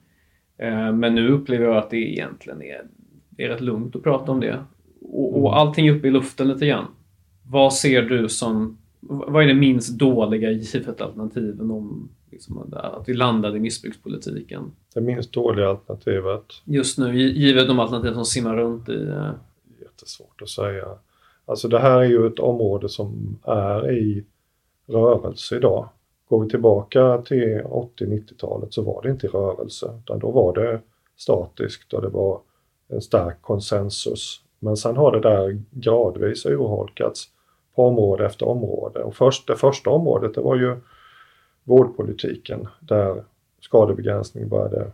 Eh, 0.57 0.93
men 0.93 1.15
nu 1.15 1.31
upplever 1.31 1.65
jag 1.65 1.77
att 1.77 1.89
det 1.89 1.97
egentligen 1.97 2.61
är, 2.61 2.81
det 3.29 3.43
är 3.43 3.49
rätt 3.49 3.61
lugnt 3.61 3.95
att 3.95 4.03
prata 4.03 4.31
om 4.31 4.39
det. 4.39 4.63
Och, 5.01 5.33
och 5.33 5.49
mm. 5.49 5.53
allting 5.53 5.87
är 5.87 5.95
uppe 5.95 6.07
i 6.07 6.11
luften 6.11 6.47
lite 6.47 6.65
grann. 6.65 6.85
Vad 7.43 7.73
ser 7.73 8.01
du 8.01 8.29
som 8.29 8.77
vad 9.01 9.43
är 9.43 9.47
det 9.47 9.53
minst 9.53 9.99
dåliga 9.99 10.51
givet 10.51 11.01
alternativen 11.01 11.71
om 11.71 12.09
liksom, 12.31 12.73
att 12.73 13.09
vi 13.09 13.13
landade 13.13 13.57
i 13.57 13.59
missbrukspolitiken? 13.59 14.71
Det 14.93 15.01
minst 15.01 15.33
dåliga 15.33 15.69
alternativet? 15.69 16.43
Just 16.65 16.97
nu, 16.97 17.17
givet 17.17 17.67
de 17.67 17.79
alternativ 17.79 18.13
som 18.13 18.25
simmar 18.25 18.55
runt 18.55 18.89
i... 18.89 19.07
Eh, 19.07 19.31
Jättesvårt 19.81 20.41
att 20.41 20.49
säga. 20.49 20.85
Alltså 21.45 21.67
det 21.67 21.79
här 21.79 21.99
är 21.99 22.05
ju 22.05 22.27
ett 22.27 22.39
område 22.39 22.89
som 22.89 23.39
är 23.43 23.91
i 23.91 24.25
rörelse 24.89 25.55
idag. 25.55 25.89
Går 26.29 26.43
vi 26.43 26.49
tillbaka 26.49 27.21
till 27.25 27.61
80-90-talet 27.63 28.73
så 28.73 28.81
var 28.81 29.01
det 29.01 29.09
inte 29.09 29.27
rörelse 29.27 29.99
utan 30.03 30.19
då 30.19 30.31
var 30.31 30.53
det 30.53 30.81
statiskt 31.17 31.93
och 31.93 32.01
det 32.01 32.09
var 32.09 32.41
en 32.87 33.01
stark 33.01 33.41
konsensus. 33.41 34.41
Men 34.59 34.77
sen 34.77 34.97
har 34.97 35.11
det 35.11 35.19
där 35.19 35.61
gradvis 35.71 36.45
urholkats 36.45 37.29
på 37.75 37.87
område 37.87 38.25
efter 38.25 38.47
område. 38.47 39.03
Och 39.03 39.15
först, 39.15 39.47
det 39.47 39.55
första 39.55 39.89
området 39.89 40.33
det 40.33 40.41
var 40.41 40.55
ju 40.55 40.77
vårdpolitiken 41.63 42.67
där 42.79 43.23
skadebegränsning 43.59 44.49
började 44.49 44.91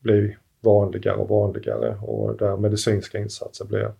bli 0.00 0.36
vanligare 0.60 1.16
och 1.16 1.28
vanligare 1.28 1.96
och 2.02 2.36
där 2.36 2.56
medicinska 2.56 3.18
insatser 3.18 3.64
blev 3.64 3.92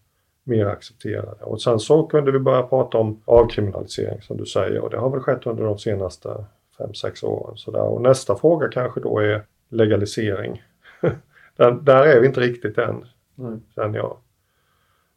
mer 0.44 0.66
accepterade. 0.66 1.44
Och 1.44 1.62
sen 1.62 1.78
så 1.78 2.02
kunde 2.02 2.32
vi 2.32 2.38
börja 2.38 2.62
prata 2.62 2.98
om 2.98 3.22
avkriminalisering 3.24 4.22
som 4.22 4.36
du 4.36 4.46
säger 4.46 4.78
och 4.78 4.90
det 4.90 4.98
har 4.98 5.10
väl 5.10 5.20
skett 5.20 5.46
under 5.46 5.64
de 5.64 5.78
senaste 5.78 6.44
5-6 6.78 7.24
åren. 7.24 7.56
Så 7.56 7.70
där. 7.70 7.82
Och 7.82 8.00
nästa 8.00 8.36
fråga 8.36 8.68
kanske 8.68 9.00
då 9.00 9.18
är 9.18 9.44
legalisering. 9.68 10.62
där, 11.56 11.70
där, 11.70 12.06
är 12.06 12.20
vi 12.20 12.26
inte 12.26 12.40
riktigt 12.40 12.78
än, 12.78 13.04
mm. 13.38 13.60
känner 13.74 13.98
jag. 13.98 14.16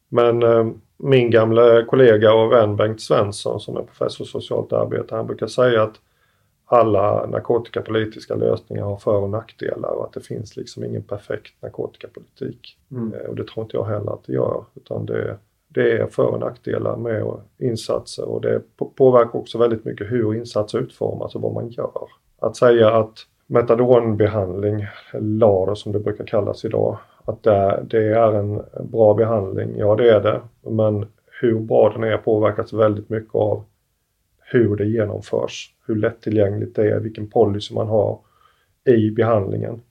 Men 0.09 0.43
eh, 0.43 0.67
min 0.97 1.29
gamla 1.29 1.85
kollega 1.85 2.33
och 2.33 2.51
vän 2.51 2.75
Bengt 2.75 3.01
Svensson 3.01 3.59
som 3.59 3.77
är 3.77 3.81
professor 3.81 4.27
i 4.27 4.29
socialt 4.29 4.73
arbete, 4.73 5.15
han 5.15 5.27
brukar 5.27 5.47
säga 5.47 5.83
att 5.83 5.95
alla 6.65 7.25
narkotikapolitiska 7.25 8.35
lösningar 8.35 8.83
har 8.83 8.97
för 8.97 9.15
och 9.15 9.29
nackdelar 9.29 9.89
och 9.89 10.05
att 10.05 10.13
det 10.13 10.21
finns 10.21 10.57
liksom 10.57 10.83
ingen 10.83 11.03
perfekt 11.03 11.61
narkotikapolitik. 11.61 12.77
Mm. 12.91 13.13
Eh, 13.13 13.29
och 13.29 13.35
det 13.35 13.47
tror 13.47 13.63
inte 13.63 13.77
jag 13.77 13.85
heller 13.85 14.11
att 14.11 14.23
det 14.23 14.33
gör. 14.33 14.63
Utan 14.75 15.05
det, 15.05 15.37
det 15.67 15.91
är 15.91 16.07
för 16.07 16.25
och 16.25 16.39
nackdelar 16.39 16.97
med 16.97 17.33
insatser 17.57 18.25
och 18.25 18.41
det 18.41 18.61
påverkar 18.95 19.35
också 19.35 19.57
väldigt 19.57 19.85
mycket 19.85 20.11
hur 20.11 20.35
insatser 20.35 20.79
utformas 20.79 21.35
och 21.35 21.41
vad 21.41 21.53
man 21.53 21.69
gör. 21.69 22.09
Att 22.39 22.57
säga 22.57 22.89
att 22.91 23.17
metadonbehandling, 23.47 24.87
LAR 25.13 25.75
som 25.75 25.91
det 25.91 25.99
brukar 25.99 26.25
kallas 26.25 26.65
idag, 26.65 26.97
att 27.25 27.43
det, 27.43 27.85
det 27.89 28.07
är 28.07 28.33
en 28.33 28.61
bra 28.91 29.13
behandling, 29.13 29.77
ja 29.77 29.95
det 29.95 30.09
är 30.09 30.21
det. 30.21 30.41
Men 30.61 31.05
hur 31.41 31.59
bra 31.59 31.89
den 31.89 32.03
är 32.03 32.17
påverkas 32.17 32.73
väldigt 32.73 33.09
mycket 33.09 33.35
av 33.35 33.63
hur 34.55 34.75
det 34.75 34.85
genomförs, 34.85 35.73
hur 35.85 35.95
lättillgängligt 35.95 36.75
det 36.75 36.91
är, 36.91 36.99
vilken 36.99 37.27
policy 37.27 37.73
man 37.73 37.87
har 37.87 38.19
i 38.85 39.11
behandlingen. 39.11 39.81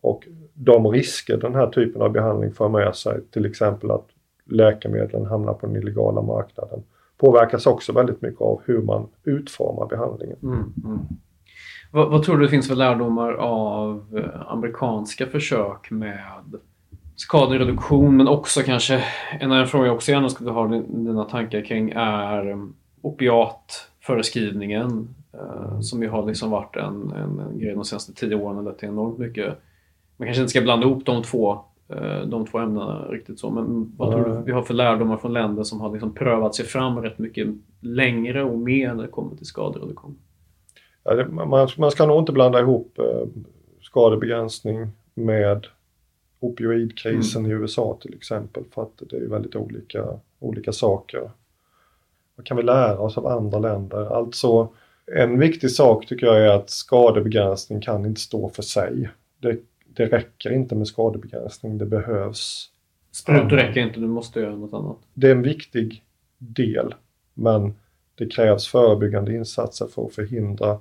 Och 0.00 0.28
de 0.54 0.86
risker 0.86 1.36
den 1.36 1.54
här 1.54 1.66
typen 1.66 2.02
av 2.02 2.12
behandling 2.12 2.52
för 2.52 2.68
med 2.68 2.96
sig, 2.96 3.20
till 3.30 3.46
exempel 3.46 3.90
att 3.90 4.06
läkemedlen 4.44 5.26
hamnar 5.26 5.54
på 5.54 5.66
den 5.66 5.76
illegala 5.76 6.22
marknaden, 6.22 6.82
påverkas 7.18 7.66
också 7.66 7.92
väldigt 7.92 8.22
mycket 8.22 8.40
av 8.40 8.62
hur 8.64 8.82
man 8.82 9.08
utformar 9.24 9.86
behandlingen. 9.86 10.36
Mm, 10.42 10.72
mm. 10.84 10.98
Vad, 11.92 12.10
vad, 12.10 12.22
tror 12.22 12.36
du 12.36 12.42
det 12.42 12.50
finns 12.50 12.68
för 12.68 12.74
lärdomar 12.74 13.32
av 13.32 14.04
eh, 14.16 14.52
amerikanska 14.52 15.26
försök 15.26 15.90
med 15.90 16.20
skadereduktion 17.16 18.16
men 18.16 18.28
också 18.28 18.62
kanske 18.62 19.04
en 19.40 19.52
annan 19.52 19.66
fråga 19.66 19.86
jag 19.86 19.94
också 19.94 20.10
gärna 20.10 20.28
skulle 20.28 20.50
ha 20.50 20.66
dina 20.68 21.24
tankar 21.24 21.60
kring 21.60 21.90
är 21.90 22.46
mm, 22.46 22.74
opiat 23.02 23.90
föreskrivningen 24.06 25.14
eh, 25.32 25.80
som 25.80 26.02
ju 26.02 26.08
har 26.08 26.26
liksom 26.26 26.50
varit 26.50 26.76
en, 26.76 27.12
en, 27.12 27.38
en 27.38 27.58
grej 27.58 27.74
de 27.74 27.84
senaste 27.84 28.14
tio 28.14 28.34
åren 28.34 28.58
och 28.58 28.64
lett 28.64 28.78
till 28.78 28.88
enormt 28.88 29.18
mycket. 29.18 29.54
Man 30.16 30.26
kanske 30.26 30.42
inte 30.42 30.50
ska 30.50 30.60
blanda 30.60 30.86
ihop 30.86 31.06
de 31.06 31.22
två, 31.22 31.58
eh, 31.88 32.20
de 32.20 32.46
två 32.46 32.58
ämnena 32.58 33.06
riktigt 33.08 33.38
så, 33.38 33.50
men 33.50 33.92
vad 33.96 34.12
tror 34.12 34.24
du 34.24 34.42
vi 34.42 34.52
har 34.52 34.62
för 34.62 34.74
lärdomar 34.74 35.16
från 35.16 35.32
länder 35.32 35.62
som 35.62 35.80
har 35.80 35.92
liksom 35.92 36.14
prövat 36.14 36.54
sig 36.54 36.64
fram 36.64 37.02
rätt 37.02 37.18
mycket 37.18 37.48
längre 37.80 38.44
och 38.44 38.58
mer 38.58 38.94
när 38.94 39.02
det 39.02 39.08
kommer 39.08 39.36
till 39.36 39.46
skadereduktion? 39.46 40.18
Ja, 41.04 41.14
det, 41.14 41.28
man, 41.28 41.68
man, 41.78 41.90
ska 41.90 42.06
nog 42.06 42.18
inte 42.18 42.32
blanda 42.32 42.60
ihop 42.60 42.98
eh, 42.98 43.28
skadebegränsning 43.80 44.88
med 45.14 45.66
opioidkrisen 46.40 47.44
mm. 47.44 47.50
i 47.50 47.60
USA 47.60 47.98
till 48.02 48.14
exempel 48.14 48.64
för 48.74 48.82
att 48.82 49.02
det 49.10 49.16
är 49.16 49.28
väldigt 49.28 49.56
olika, 49.56 50.04
olika 50.38 50.72
saker. 50.72 51.30
Vad 52.36 52.46
kan 52.46 52.56
vi 52.56 52.62
lära 52.62 52.98
oss 52.98 53.18
av 53.18 53.26
andra 53.26 53.58
länder? 53.58 54.16
Alltså 54.16 54.68
en 55.06 55.38
viktig 55.38 55.70
sak 55.70 56.06
tycker 56.06 56.26
jag 56.26 56.38
är 56.38 56.48
att 56.48 56.70
skadebegränsning 56.70 57.80
kan 57.80 58.06
inte 58.06 58.20
stå 58.20 58.48
för 58.48 58.62
sig. 58.62 59.10
Det, 59.40 59.58
det 59.86 60.06
räcker 60.06 60.52
inte 60.52 60.74
med 60.74 60.88
skadebegränsning, 60.88 61.78
det 61.78 61.86
behövs. 61.86 62.70
Sprutor 63.12 63.56
räcker 63.56 63.80
inte, 63.80 64.00
du 64.00 64.06
måste 64.06 64.40
göra 64.40 64.56
något 64.56 64.74
annat. 64.74 64.96
Det 65.14 65.26
är 65.26 65.32
en 65.32 65.42
viktig 65.42 66.02
del, 66.38 66.94
men 67.34 67.74
det 68.14 68.26
krävs 68.26 68.68
förebyggande 68.68 69.34
insatser 69.34 69.86
för 69.86 70.06
att 70.06 70.14
förhindra 70.14 70.78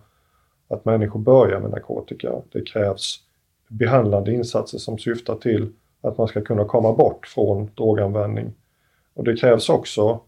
att 0.67 0.85
människor 0.85 1.19
börjar 1.19 1.59
med 1.59 1.71
narkotika. 1.71 2.31
Det 2.51 2.61
krävs 2.61 3.19
behandlande 3.67 4.33
insatser 4.33 4.77
som 4.77 4.97
syftar 4.97 5.35
till 5.35 5.71
att 6.01 6.17
man 6.17 6.27
ska 6.27 6.41
kunna 6.41 6.65
komma 6.65 6.93
bort 6.93 7.27
från 7.27 7.69
droganvändning. 7.75 8.53
Och 9.13 9.23
det 9.23 9.35
krävs 9.35 9.69
också 9.69 10.21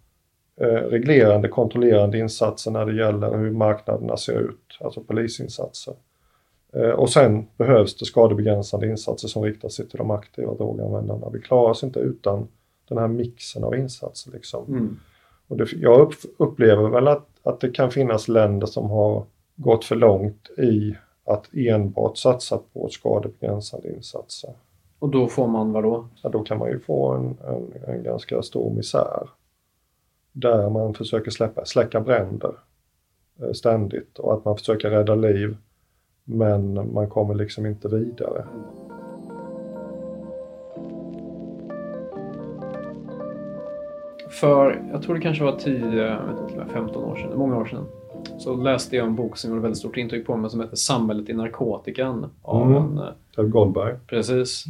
reglerande, 0.65 1.47
kontrollerande 1.47 2.17
insatser 2.17 2.71
när 2.71 2.85
det 2.85 2.95
gäller 2.95 3.37
hur 3.37 3.51
marknaderna 3.51 4.17
ser 4.17 4.39
ut, 4.39 4.77
alltså 4.81 5.03
polisinsatser. 5.03 5.93
Eh, 6.73 6.89
och 6.89 7.09
sen 7.09 7.47
behövs 7.57 7.97
det 7.97 8.05
skadebegränsande 8.05 8.87
insatser 8.87 9.27
som 9.27 9.43
riktar 9.43 9.69
sig 9.69 9.89
till 9.89 9.97
de 9.97 10.11
aktiva 10.11 10.53
droganvändarna. 10.53 11.29
Vi 11.29 11.39
klarar 11.39 11.69
oss 11.69 11.83
inte 11.83 11.99
utan 11.99 12.47
den 12.89 12.97
här 12.97 13.07
mixen 13.07 13.63
av 13.63 13.75
insatser. 13.75 14.31
Liksom. 14.31 14.65
Mm. 14.67 14.99
Och 15.47 15.57
det, 15.57 15.73
jag 15.73 16.13
upplever 16.37 16.89
väl 16.89 17.07
att, 17.07 17.27
att 17.43 17.59
det 17.59 17.69
kan 17.69 17.91
finnas 17.91 18.27
länder 18.27 18.67
som 18.67 18.89
har 18.89 19.23
gått 19.55 19.85
för 19.85 19.95
långt 19.95 20.49
i 20.57 20.95
att 21.25 21.53
enbart 21.53 22.17
satsa 22.17 22.59
på 22.73 22.89
skadebegränsande 22.89 23.93
insatser. 23.95 24.53
Och 24.99 25.09
då 25.09 25.27
får 25.27 25.47
man 25.47 25.71
vad 25.71 25.83
då? 25.83 26.07
Ja, 26.21 26.29
då 26.29 26.43
kan 26.43 26.57
man 26.57 26.69
ju 26.69 26.79
få 26.79 27.11
en, 27.11 27.37
en, 27.47 27.93
en 27.93 28.03
ganska 28.03 28.41
stor 28.41 28.73
misär 28.73 29.29
där 30.39 30.69
man 30.69 30.93
försöker 30.93 31.31
släppa, 31.31 31.65
släcka 31.65 32.01
bränder 32.01 32.51
eh, 33.41 33.51
ständigt 33.51 34.19
och 34.19 34.33
att 34.33 34.45
man 34.45 34.57
försöker 34.57 34.89
rädda 34.89 35.15
liv 35.15 35.57
men 36.23 36.93
man 36.93 37.09
kommer 37.09 37.35
liksom 37.35 37.65
inte 37.65 37.87
vidare. 37.87 38.45
För, 44.29 44.83
jag 44.91 45.01
tror 45.01 45.15
det 45.15 45.21
kanske 45.21 45.43
var 45.43 45.55
10, 45.59 46.17
15 46.73 47.03
år 47.03 47.15
sedan, 47.15 47.37
många 47.37 47.57
år 47.57 47.65
sedan, 47.65 47.85
så 48.37 48.55
läste 48.55 48.95
jag 48.95 49.07
en 49.07 49.15
bok 49.15 49.37
som 49.37 49.49
gjorde 49.49 49.61
väldigt 49.61 49.79
stort 49.79 49.97
intryck 49.97 50.25
på 50.25 50.35
mig 50.35 50.49
som 50.49 50.61
heter 50.61 50.75
Samhället 50.75 51.29
i 51.29 51.33
narkotikan. 51.33 52.29
Av 52.41 52.71
mm. 52.71 52.99
en, 53.37 53.51
Goldberg. 53.51 53.95
Precis. 54.07 54.65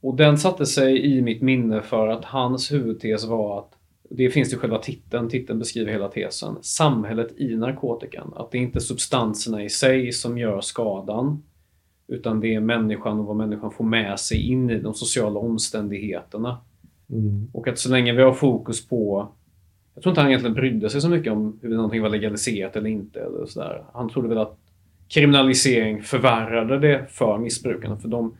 Och 0.00 0.14
den 0.14 0.38
satte 0.38 0.66
sig 0.66 1.16
i 1.16 1.22
mitt 1.22 1.42
minne 1.42 1.82
för 1.82 2.08
att 2.08 2.24
hans 2.24 2.72
huvudtes 2.72 3.24
var 3.24 3.58
att 3.58 3.77
det 4.10 4.30
finns 4.30 4.52
i 4.52 4.56
själva 4.56 4.78
titeln. 4.78 5.28
Titeln 5.28 5.58
beskriver 5.58 5.92
hela 5.92 6.08
tesen. 6.08 6.56
Samhället 6.60 7.40
i 7.40 7.56
narkotikan. 7.56 8.32
Att 8.36 8.50
det 8.50 8.58
är 8.58 8.62
inte 8.62 8.80
substanserna 8.80 9.64
i 9.64 9.68
sig 9.68 10.12
som 10.12 10.38
gör 10.38 10.60
skadan. 10.60 11.42
Utan 12.08 12.40
det 12.40 12.54
är 12.54 12.60
människan 12.60 13.18
och 13.18 13.26
vad 13.26 13.36
människan 13.36 13.70
får 13.70 13.84
med 13.84 14.20
sig 14.20 14.50
in 14.50 14.70
i 14.70 14.80
de 14.80 14.94
sociala 14.94 15.40
omständigheterna. 15.40 16.58
Mm. 17.10 17.48
Och 17.52 17.68
att 17.68 17.78
så 17.78 17.90
länge 17.90 18.12
vi 18.12 18.22
har 18.22 18.32
fokus 18.32 18.88
på... 18.88 19.28
Jag 19.94 20.02
tror 20.02 20.10
inte 20.10 20.20
han 20.20 20.30
egentligen 20.30 20.54
brydde 20.54 20.90
sig 20.90 21.00
så 21.00 21.08
mycket 21.08 21.32
om 21.32 21.58
hur 21.62 21.76
någonting 21.76 22.02
var 22.02 22.08
legaliserat 22.08 22.76
eller 22.76 22.90
inte. 22.90 23.20
Eller 23.20 23.46
så 23.46 23.84
Han 23.92 24.08
trodde 24.08 24.28
väl 24.28 24.38
att 24.38 24.58
kriminalisering 25.08 26.02
förvärrade 26.02 26.78
det 26.78 27.06
för 27.10 27.38
missbrukarna. 27.38 27.96
För 27.96 28.08
de 28.08 28.36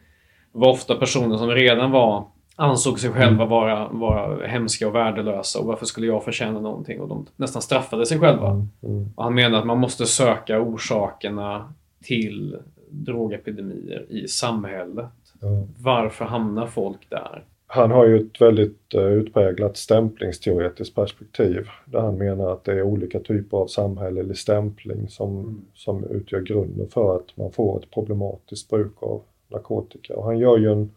var 0.53 0.71
ofta 0.71 0.95
personer 0.95 1.37
som 1.37 1.51
redan 1.51 1.91
var 1.91 2.27
ansåg 2.59 3.01
sig 3.01 3.11
själva 3.11 3.44
mm. 3.44 3.49
vara, 3.49 3.88
vara 3.88 4.47
hemska 4.47 4.88
och 4.88 4.94
värdelösa 4.94 5.61
och 5.61 5.66
varför 5.66 5.87
skulle 5.87 6.07
jag 6.07 6.25
förtjäna 6.25 6.61
någonting? 6.61 7.01
Och 7.01 7.09
de 7.09 7.27
nästan 7.37 7.62
straffade 7.62 8.07
sig 8.07 8.18
själva. 8.18 8.51
Mm. 8.51 8.68
Mm. 8.83 9.09
Och 9.16 9.25
han 9.25 9.35
menar 9.35 9.59
att 9.59 9.66
man 9.66 9.79
måste 9.79 10.07
söka 10.07 10.61
orsakerna 10.61 11.73
till 12.03 12.57
drogepidemier 12.90 14.07
i 14.09 14.29
samhället. 14.29 15.07
Varför 15.79 16.25
hamnar 16.25 16.66
folk 16.66 17.11
där? 17.11 17.44
Han 17.66 17.90
har 17.90 18.07
ju 18.07 18.16
ett 18.16 18.40
väldigt 18.40 18.94
uh, 18.94 19.03
utpräglat 19.03 19.77
stämplingsteoretiskt 19.77 20.94
perspektiv 20.94 21.68
där 21.85 22.01
han 22.01 22.18
menar 22.18 22.53
att 22.53 22.64
det 22.64 22.73
är 22.73 22.83
olika 22.83 23.21
typer 23.21 23.57
av 23.57 23.66
samhällelig 23.66 24.37
stämpling 24.37 25.09
som, 25.09 25.38
mm. 25.38 25.61
som 25.75 26.05
utgör 26.05 26.40
grunden 26.40 26.88
för 26.88 27.16
att 27.16 27.37
man 27.37 27.53
får 27.53 27.79
ett 27.79 27.90
problematiskt 27.90 28.71
bruk 28.71 29.03
av 29.03 29.23
narkotika. 29.49 30.16
Och 30.16 30.25
han 30.25 30.38
gör 30.38 30.59
ju 30.59 30.73
en 30.73 30.90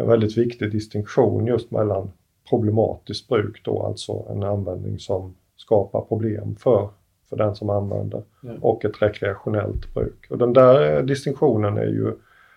en 0.00 0.08
väldigt 0.08 0.38
viktig 0.38 0.72
distinktion 0.72 1.46
just 1.46 1.70
mellan 1.70 2.10
problematiskt 2.48 3.28
bruk 3.28 3.60
då, 3.64 3.82
alltså 3.82 4.26
en 4.30 4.42
användning 4.42 4.98
som 4.98 5.34
skapar 5.56 6.00
problem 6.00 6.56
för, 6.56 6.88
för 7.28 7.36
den 7.36 7.54
som 7.54 7.70
använder 7.70 8.22
ja. 8.42 8.52
och 8.60 8.84
ett 8.84 9.02
rekreationellt 9.02 9.94
bruk. 9.94 10.26
Och 10.30 10.38
den 10.38 10.52
där 10.52 11.02
distinktionen 11.02 11.78
är 11.78 11.86
ju, 11.86 12.12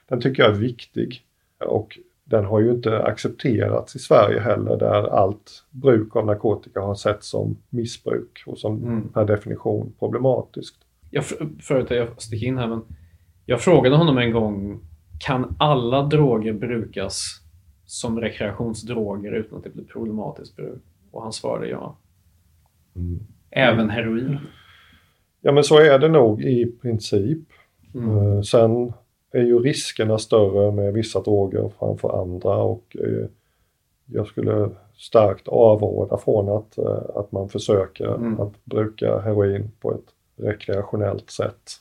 den 0.08 0.22
tycker 0.22 0.44
jag 0.44 0.52
är 0.52 0.60
viktig 0.60 1.26
och 1.66 2.00
den 2.24 2.46
har 2.46 2.60
ju 2.60 2.72
inte 2.72 3.04
accepterats 3.04 3.96
i 3.96 4.00
Sverige 4.00 4.40
heller 4.40 4.78
där 4.78 5.08
allt 5.08 5.64
bruk 5.72 6.16
av 6.16 6.26
narkotika 6.26 6.80
har 6.82 6.96
setts 6.96 7.28
som 7.28 7.58
missbruk 7.70 8.44
och 8.46 8.58
som 8.58 8.84
mm. 8.84 9.10
per 9.10 9.26
definition 9.26 9.94
problematiskt. 10.00 10.76
Jag, 11.10 11.24
förut 11.60 11.88
jag 11.90 12.22
sticker 12.22 12.48
in 12.48 12.58
här 12.58 12.68
men 12.68 12.82
jag 13.46 13.62
frågade 13.62 13.96
honom 13.96 14.18
en 14.18 14.32
gång 14.32 14.80
kan 15.26 15.56
alla 15.60 16.02
droger 16.02 16.54
brukas 16.54 17.42
som 17.86 18.20
rekreationsdroger 18.20 19.32
utan 19.32 19.58
att 19.58 19.64
det 19.64 19.70
blir 19.70 19.86
problematiskt 19.86 20.56
bruk? 20.56 20.82
Och 21.12 21.24
han 21.24 21.34
svarade 21.34 21.68
ja. 21.68 21.98
Mm. 22.96 23.20
Även 23.50 23.90
heroin? 23.90 24.40
Ja 25.42 25.52
men 25.52 25.64
så 25.64 25.80
är 25.80 26.00
det 26.00 26.08
nog 26.08 26.42
i 26.42 26.66
princip. 26.82 27.48
Mm. 27.94 28.18
Eh, 28.18 28.42
sen 28.42 28.94
är 29.32 29.42
ju 29.42 29.60
riskerna 29.60 30.18
större 30.18 30.72
med 30.72 30.94
vissa 30.94 31.22
droger 31.22 31.72
framför 31.80 32.22
andra 32.22 32.56
och 32.56 32.98
eh, 33.00 33.28
jag 34.06 34.28
skulle 34.28 34.70
starkt 34.98 35.48
avråda 35.48 36.18
från 36.18 36.50
att, 36.50 36.78
eh, 36.78 37.02
att 37.16 37.32
man 37.32 37.50
försöker 37.50 38.16
Mm. 38.16 38.40
att 38.40 38.66
bruka 38.66 39.20
heroin 39.20 39.72
på 39.80 39.92
ett 39.92 40.06
rekreationellt 40.36 41.30
sätt. 41.30 41.72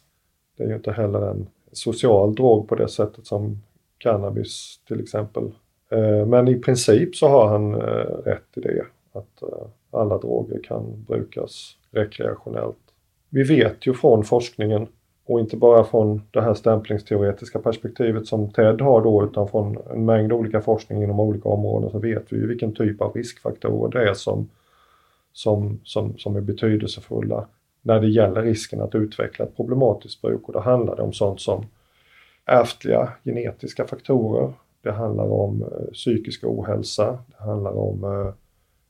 Det 0.57 0.65
är 0.65 0.69
ju 0.69 0.75
inte 0.75 0.93
heller 0.93 1.31
en 1.31 1.49
social 1.73 2.35
drog 2.35 2.69
på 2.69 2.75
det 2.75 2.89
sättet 2.89 3.27
som 3.27 3.63
cannabis 3.99 4.81
till 4.89 5.01
exempel. 5.01 5.53
Eh, 5.91 6.27
men 6.27 6.49
i 6.49 6.55
princip 6.55 7.17
så 7.17 7.29
har 7.29 7.49
han 7.49 7.75
eh, 7.75 8.17
rätt 8.25 8.49
i 8.55 8.61
det, 8.61 8.85
att 9.13 9.43
eh, 9.43 9.67
alla 9.91 10.19
droger 10.19 10.61
kan 10.65 11.05
brukas 11.09 11.77
rekreationellt. 11.91 12.77
Vi 13.29 13.43
vet 13.43 13.87
ju 13.87 13.95
från 13.95 14.25
forskningen 14.25 14.87
och 15.25 15.41
inte 15.41 15.57
bara 15.57 15.85
från 15.85 16.23
det 16.31 16.41
här 16.41 16.55
stämplingsteoretiska 16.55 17.59
perspektivet 17.59 18.27
som 18.27 18.51
TED 18.51 18.81
har 18.81 19.03
då 19.03 19.25
utan 19.25 19.49
från 19.49 19.79
en 19.91 20.05
mängd 20.05 20.33
olika 20.33 20.61
forskning 20.61 21.03
inom 21.03 21.21
olika 21.21 21.49
områden 21.49 21.91
så 21.91 21.99
vet 21.99 22.33
vi 22.33 22.37
ju 22.37 22.47
vilken 22.47 22.75
typ 22.75 23.01
av 23.01 23.13
riskfaktorer 23.13 23.91
det 23.91 24.11
är 24.11 24.15
som, 24.15 24.49
som, 25.33 25.81
som, 25.85 26.19
som 26.19 26.37
är 26.37 26.41
betydelsefulla 26.41 27.47
när 27.83 28.01
det 28.01 28.09
gäller 28.09 28.43
risken 28.43 28.81
att 28.81 28.95
utveckla 28.95 29.45
ett 29.45 29.57
problematiskt 29.57 30.23
bruk 30.23 30.49
och 30.49 30.53
då 30.53 30.61
handlar 30.61 30.97
det 30.97 31.03
om 31.03 31.13
sånt 31.13 31.41
som 31.41 31.67
ärftliga 32.45 33.13
genetiska 33.25 33.87
faktorer. 33.87 34.53
Det 34.83 34.93
handlar 34.93 35.25
om 35.25 35.63
eh, 35.63 35.93
psykisk 35.93 36.45
ohälsa. 36.45 37.19
Det 37.27 37.45
handlar 37.45 37.73
om 37.73 38.05
eh, 38.05 38.35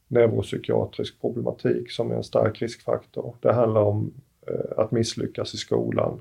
neuropsykiatrisk 0.08 1.20
problematik 1.20 1.90
som 1.90 2.10
är 2.10 2.14
en 2.14 2.24
stark 2.24 2.62
riskfaktor. 2.62 3.34
Det 3.40 3.52
handlar 3.52 3.80
om 3.80 4.12
eh, 4.46 4.78
att 4.78 4.90
misslyckas 4.90 5.54
i 5.54 5.56
skolan. 5.56 6.20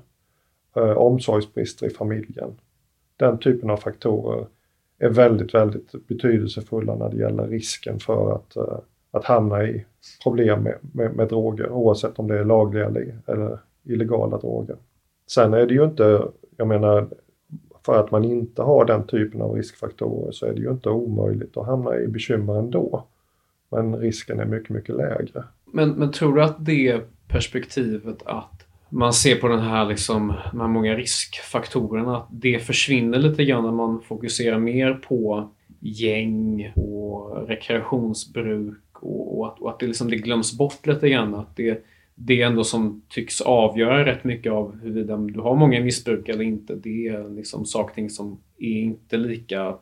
Eh, 0.76 0.90
omsorgsbrister 0.90 1.86
i 1.86 1.90
familjen. 1.90 2.60
Den 3.16 3.38
typen 3.38 3.70
av 3.70 3.76
faktorer 3.76 4.46
är 4.98 5.08
väldigt, 5.08 5.54
väldigt 5.54 6.06
betydelsefulla 6.08 6.94
när 6.94 7.08
det 7.08 7.16
gäller 7.16 7.46
risken 7.46 7.98
för 7.98 8.34
att, 8.34 8.56
eh, 8.56 8.78
att 9.12 9.24
hamna 9.24 9.64
i 9.64 9.84
problem 10.22 10.62
med, 10.62 10.78
med, 10.92 11.16
med 11.16 11.28
droger 11.28 11.70
oavsett 11.70 12.18
om 12.18 12.28
det 12.28 12.38
är 12.38 12.44
lagliga 12.44 12.86
eller, 13.26 13.58
illegala 13.84 14.38
droger. 14.38 14.76
Sen 15.26 15.54
är 15.54 15.66
det 15.66 15.74
ju 15.74 15.84
inte, 15.84 16.22
jag 16.56 16.68
menar, 16.68 17.08
för 17.86 18.00
att 18.00 18.10
man 18.10 18.24
inte 18.24 18.62
har 18.62 18.84
den 18.84 19.06
typen 19.06 19.42
av 19.42 19.54
riskfaktorer 19.54 20.32
så 20.32 20.46
är 20.46 20.52
det 20.52 20.60
ju 20.60 20.70
inte 20.70 20.88
omöjligt 20.88 21.56
att 21.56 21.66
hamna 21.66 21.96
i 21.96 22.06
bekymmer 22.06 22.58
ändå. 22.58 23.04
Men 23.70 23.96
risken 23.96 24.40
är 24.40 24.44
mycket, 24.44 24.70
mycket 24.70 24.96
lägre. 24.96 25.44
Men, 25.64 25.90
men 25.90 26.12
tror 26.12 26.34
du 26.34 26.42
att 26.42 26.66
det 26.66 27.00
perspektivet 27.28 28.22
att 28.24 28.66
man 28.88 29.12
ser 29.12 29.36
på 29.36 29.48
den 29.48 29.60
här 29.60 29.84
liksom, 29.86 30.34
de 30.50 30.60
här 30.60 30.68
många 30.68 30.94
riskfaktorerna, 30.94 32.16
att 32.16 32.28
det 32.30 32.58
försvinner 32.58 33.18
lite 33.18 33.44
grann 33.44 33.64
när 33.64 33.72
man 33.72 34.00
fokuserar 34.00 34.58
mer 34.58 34.94
på 34.94 35.50
gäng 35.80 36.72
och 36.76 37.48
rekreationsbruk 37.48 38.78
och, 39.42 39.48
att, 39.48 39.60
och 39.60 39.70
att 39.70 39.78
det, 39.78 39.86
liksom, 39.86 40.10
det 40.10 40.16
glöms 40.16 40.58
bort 40.58 40.86
lite 40.86 41.08
grann. 41.08 41.34
Att 41.34 41.56
det, 41.56 41.84
det 42.14 42.42
ändå 42.42 42.64
som 42.64 43.02
tycks 43.08 43.40
avgöra 43.40 44.06
rätt 44.06 44.24
mycket 44.24 44.52
av 44.52 44.80
huruvida 44.80 45.16
du 45.16 45.40
har 45.40 45.56
många 45.56 45.80
missbruk 45.80 46.28
eller 46.28 46.44
inte. 46.44 46.74
Det 46.74 47.08
är 47.08 47.36
liksom 47.36 47.64
saker 47.64 48.08
som 48.08 48.38
är 48.58 48.80
inte 48.82 49.16
lika 49.16 49.74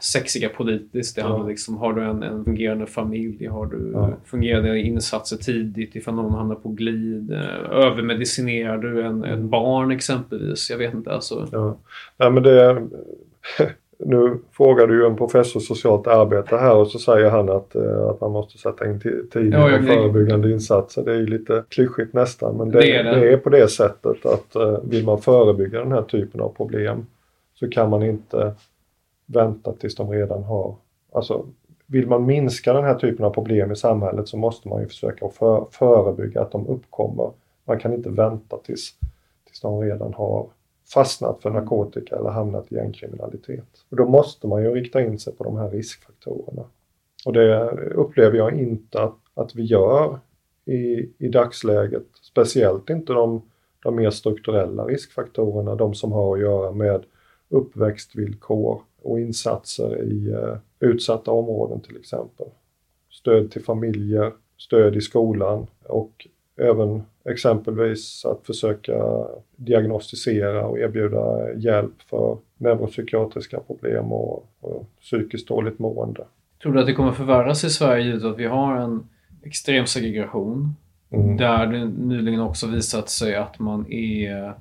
sexiga 0.00 0.48
politiskt. 0.48 1.16
Det 1.16 1.20
Ja. 1.22 1.28
handlar 1.28 1.48
liksom, 1.48 1.76
har 1.76 1.92
du 1.92 2.02
en, 2.04 2.22
en 2.22 2.44
fungerande 2.44 2.86
familj? 2.86 3.46
Har 3.46 3.66
du 3.66 3.90
Ja. 3.92 4.16
fungerande 4.24 4.78
insatser 4.80 5.36
tidigt 5.36 5.96
ifall 5.96 6.14
någon 6.14 6.32
hamnar 6.34 6.54
på 6.54 6.68
glid? 6.68 7.32
Eh, 7.32 7.70
Övermedicinerar 7.70 8.78
du 8.78 9.02
en, 9.02 9.06
Mm. 9.24 9.24
en 9.32 9.48
barn 9.48 9.90
exempelvis? 9.90 10.70
Jag 10.70 10.78
vet 10.78 10.94
inte. 10.94 11.12
Alltså. 11.12 11.48
Ja. 11.52 11.78
Nej, 12.16 12.30
men 12.30 12.42
det, 12.42 12.82
nu 13.98 14.38
frågar 14.52 14.86
du 14.86 15.00
ju 15.00 15.06
en 15.06 15.16
professor 15.16 15.60
socialt 15.60 16.06
arbete 16.06 16.56
här 16.56 16.76
och 16.76 16.88
så 16.88 16.98
säger 16.98 17.30
han 17.30 17.48
att, 17.50 17.74
eh, 17.74 18.06
att 18.06 18.20
man 18.20 18.30
måste 18.32 18.58
sätta 18.58 18.86
in 18.86 19.00
ti- 19.00 19.30
tidiga 19.30 19.58
Ja, 19.70 19.78
och 19.78 19.84
förebyggande 19.84 20.50
insatser. 20.52 21.02
Det 21.04 21.12
är 21.12 21.16
ju 21.16 21.26
lite 21.26 21.64
klyschigt 21.68 22.12
nästan 22.14 22.56
men 22.56 22.70
det, 22.70 22.78
Det 22.80 22.86
det, 22.86 22.96
är 22.98 23.04
är 23.16 23.30
det. 23.30 23.36
på 23.36 23.50
det 23.50 23.68
sättet 23.68 24.26
att 24.26 24.56
eh, 24.56 24.78
vill 24.84 25.04
man 25.04 25.18
förebygga 25.20 25.78
den 25.78 25.92
här 25.92 26.02
typen 26.02 26.40
av 26.40 26.48
problem 26.48 27.06
så 27.54 27.68
kan 27.70 27.90
man 27.90 28.02
inte 28.02 28.54
vänta 29.26 29.72
tills 29.72 29.94
de 29.94 30.10
redan 30.10 30.42
har, 30.42 30.74
alltså 31.12 31.46
vill 31.86 32.06
man 32.06 32.26
minska 32.26 32.72
den 32.72 32.84
här 32.84 32.94
typen 32.94 33.24
av 33.24 33.30
problem 33.30 33.72
i 33.72 33.76
samhället 33.76 34.28
så 34.28 34.36
måste 34.36 34.68
man 34.68 34.80
ju 34.80 34.88
försöka 34.88 35.28
för, 35.28 35.66
förebygga 35.70 36.40
att 36.42 36.52
de 36.52 36.66
uppkommer. 36.66 37.30
Man 37.64 37.78
kan 37.78 37.92
inte 37.94 38.10
vänta 38.10 38.56
tills, 38.56 38.94
tills 39.46 39.60
de 39.60 39.80
redan 39.80 40.14
har 40.14 40.46
fastnat 40.94 41.42
för 41.42 41.50
narkotika 41.50 42.16
eller 42.16 42.30
hamnat 42.30 42.72
i 42.72 42.74
gängkriminalitet. 42.74 43.84
Och 43.88 43.96
då 43.96 44.08
måste 44.08 44.46
man 44.46 44.62
ju 44.62 44.74
rikta 44.74 45.02
in 45.02 45.18
sig 45.18 45.32
på 45.32 45.44
de 45.44 45.56
här 45.56 45.70
riskfaktorerna. 45.70 46.64
Och 47.26 47.32
det 47.32 47.70
upplever 47.94 48.36
jag 48.36 48.60
inte 48.60 49.02
att, 49.02 49.18
att 49.34 49.54
vi 49.54 49.62
gör 49.62 50.18
i, 50.64 51.10
i 51.18 51.28
dagsläget. 51.28 52.06
Speciellt 52.22 52.90
inte 52.90 53.12
de, 53.12 53.42
de 53.82 53.96
mer 53.96 54.10
strukturella 54.10 54.84
riskfaktorerna, 54.84 55.74
de 55.74 55.94
som 55.94 56.12
har 56.12 56.34
att 56.34 56.40
göra 56.40 56.72
med 56.72 57.04
uppväxtvillkor 57.48 58.82
och 59.02 59.20
insatser 59.20 60.02
i 60.02 60.30
eh, 60.30 60.56
utsatta 60.80 61.30
områden 61.30 61.80
till 61.80 61.96
exempel. 61.96 62.46
Stöd 63.10 63.50
till 63.50 63.64
familjer, 63.64 64.32
stöd 64.58 64.96
i 64.96 65.00
skolan 65.00 65.66
och 65.84 66.26
även 66.56 67.02
exempelvis 67.24 68.24
att 68.24 68.46
försöka 68.46 69.24
diagnostisera 69.56 70.66
och 70.66 70.78
erbjuda 70.78 71.52
hjälp 71.54 72.02
för 72.10 72.38
neuropsykiatriska 72.58 73.60
problem 73.60 74.12
och, 74.12 74.48
och 74.60 74.86
psykiskt 75.00 75.48
dåligt 75.48 75.78
mående. 75.78 76.24
Tror 76.62 76.72
du 76.72 76.80
att 76.80 76.86
det 76.86 76.94
kommer 76.94 77.12
förvärras 77.12 77.64
i 77.64 77.70
Sverige 77.70 78.04
givet 78.04 78.24
att 78.24 78.38
vi 78.38 78.46
har 78.46 78.76
en 78.76 79.08
extrem 79.42 79.86
segregation? 79.86 80.74
Mm. 81.10 81.36
Där 81.36 81.66
det 81.66 81.84
nyligen 81.84 82.40
också 82.40 82.66
visat 82.66 83.08
sig 83.10 83.34
att 83.34 83.58
man 83.58 83.92
är... 83.92 84.54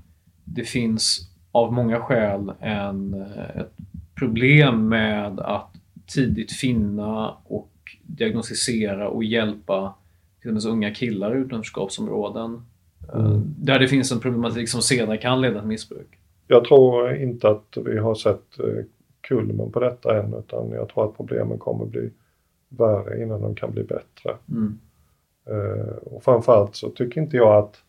Det 0.46 0.64
finns 0.64 1.30
av 1.52 1.74
många 1.74 2.00
skäl 2.00 2.52
en, 2.60 3.14
ett 3.56 3.72
problem 4.16 4.90
med 4.90 5.40
att 5.40 5.76
tidigt 6.08 6.52
finna 6.52 7.38
och 7.44 7.70
diagnostisera 8.04 9.10
och 9.10 9.24
hjälpa 9.24 9.94
till 10.44 10.56
exempel 10.58 10.78
unga 10.78 10.94
killar 10.94 11.36
i 11.36 11.40
utanförskapsområden. 11.40 12.54
Eh, 13.14 13.20
Mm. 13.20 13.56
Där 13.58 13.80
det 13.80 13.88
finns 13.88 14.12
en 14.12 14.20
problematik 14.20 14.70
som 14.70 14.82
senare 14.82 15.18
kan 15.18 15.42
leda 15.42 15.60
till 15.60 15.68
missbruk. 15.68 16.20
Jag 16.48 16.66
tror 16.66 17.16
inte 17.16 17.50
att 17.50 17.78
vi 17.86 17.98
har 17.98 18.16
sett 18.16 18.60
eh, 18.60 18.86
kulmen 19.22 19.72
på 19.72 19.80
detta 19.80 20.20
än 20.20 20.34
utan 20.34 20.72
jag 20.72 20.90
tror 20.90 21.06
att 21.06 21.18
problemen 21.18 21.58
kommer 21.58 21.86
bli 21.86 22.10
värre 22.70 23.24
innan 23.24 23.42
de 23.42 23.56
kan 23.56 23.72
bli 23.72 23.84
bättre. 23.84 24.36
Mm. 24.50 24.80
Eh, 25.46 25.96
och 25.96 26.24
framförallt 26.24 26.76
så 26.76 26.90
tycker 26.90 27.22
inte 27.22 27.38
jag 27.38 27.64
att, 27.64 27.84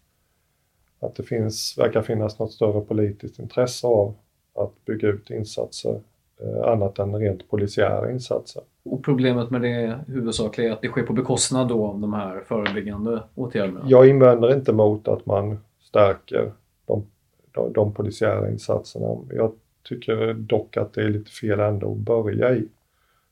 att 1.01 1.15
det 1.15 1.23
finns, 1.23 1.75
verkar 1.79 2.03
finnas 2.03 2.39
något 2.39 2.53
större 2.53 2.81
politiskt 2.81 3.39
intresse 3.39 3.87
av 3.87 4.15
att 4.55 4.85
bygga 4.85 5.09
ut 5.09 5.31
insatser 5.31 6.01
annat 6.65 6.99
än 6.99 7.15
rent 7.17 7.49
polisiära 7.49 8.11
insatser. 8.11 8.63
Och 8.85 9.05
problemet 9.05 9.51
med 9.51 9.63
det 9.63 9.99
huvudsakliga 10.07 10.69
är 10.69 10.73
att 10.73 10.83
det 10.83 10.89
sker 10.89 11.03
på 11.03 11.13
bekostnad 11.13 11.69
då 11.69 11.87
av 11.87 12.01
de 12.01 12.13
här 12.13 12.43
förebyggande 12.47 13.23
åtgärderna. 13.35 13.81
Jag 13.87 14.09
invänder 14.09 14.57
inte 14.57 14.73
mot 14.73 15.09
att 15.09 15.27
man 15.27 15.59
stärker 15.81 16.53
de, 16.87 17.07
de, 17.55 17.73
de 17.73 17.95
polisiära 17.95 18.51
insatserna. 18.51 19.17
Jag 19.33 19.53
tycker 19.83 20.35
dock 20.35 20.77
att 20.77 20.93
det 20.93 21.03
är 21.03 21.09
lite 21.09 21.31
fel 21.31 21.61
ände 21.61 21.87
att 21.87 21.97
börja 21.97 22.55
i. 22.55 22.69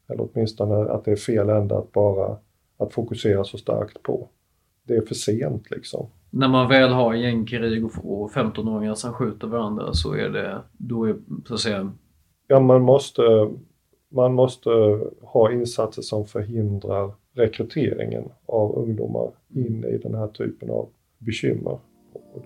Eller 0.08 0.28
åtminstone 0.32 0.90
att 0.92 1.04
det 1.04 1.12
är 1.12 1.16
fel 1.16 1.48
ände 1.48 1.78
att 1.78 1.92
bara 1.92 2.36
att 2.78 2.92
fokusera 2.92 3.44
så 3.44 3.58
starkt 3.58 4.02
på. 4.02 4.28
Det 4.84 4.94
är 4.94 5.00
för 5.00 5.14
sent 5.14 5.70
liksom. 5.70 6.06
När 6.30 6.48
man 6.48 6.68
väl 6.68 6.90
har 6.90 7.14
gängkrig 7.14 7.84
och 7.84 8.22
och 8.22 8.32
15-åringar 8.32 8.94
som 8.94 9.12
skjuter 9.12 9.46
varandra 9.46 9.92
så 9.92 10.14
är 10.14 10.28
det, 10.28 10.58
då 10.72 11.04
är 11.04 11.16
så 11.46 11.54
att 11.54 11.60
säga, 11.60 11.92
Ja, 12.46 12.60
man 12.60 12.82
måste, 12.82 13.22
man 14.12 14.34
måste 14.34 14.70
ha 15.22 15.52
insatser 15.52 16.02
som 16.02 16.26
förhindrar 16.26 17.10
rekryteringen 17.34 18.24
av 18.46 18.78
ungdomar 18.78 19.30
in 19.48 19.84
i 19.84 19.98
den 19.98 20.14
här 20.14 20.28
typen 20.28 20.70
av 20.70 20.88
bekymmer. 21.18 21.78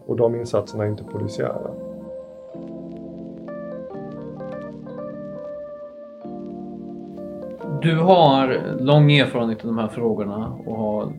Och- 0.06 0.16
de 0.16 0.34
insatserna 0.34 0.84
är 0.84 0.88
inte 0.88 1.04
polisiära. 1.04 1.70
du 7.82 7.98
har 7.98 8.76
lång 8.80 9.12
erfarenhet 9.12 9.64
i 9.64 9.66
de 9.66 9.78
här 9.78 9.88
frågorna 9.88 10.48
och 10.66 10.76
har 10.76 11.12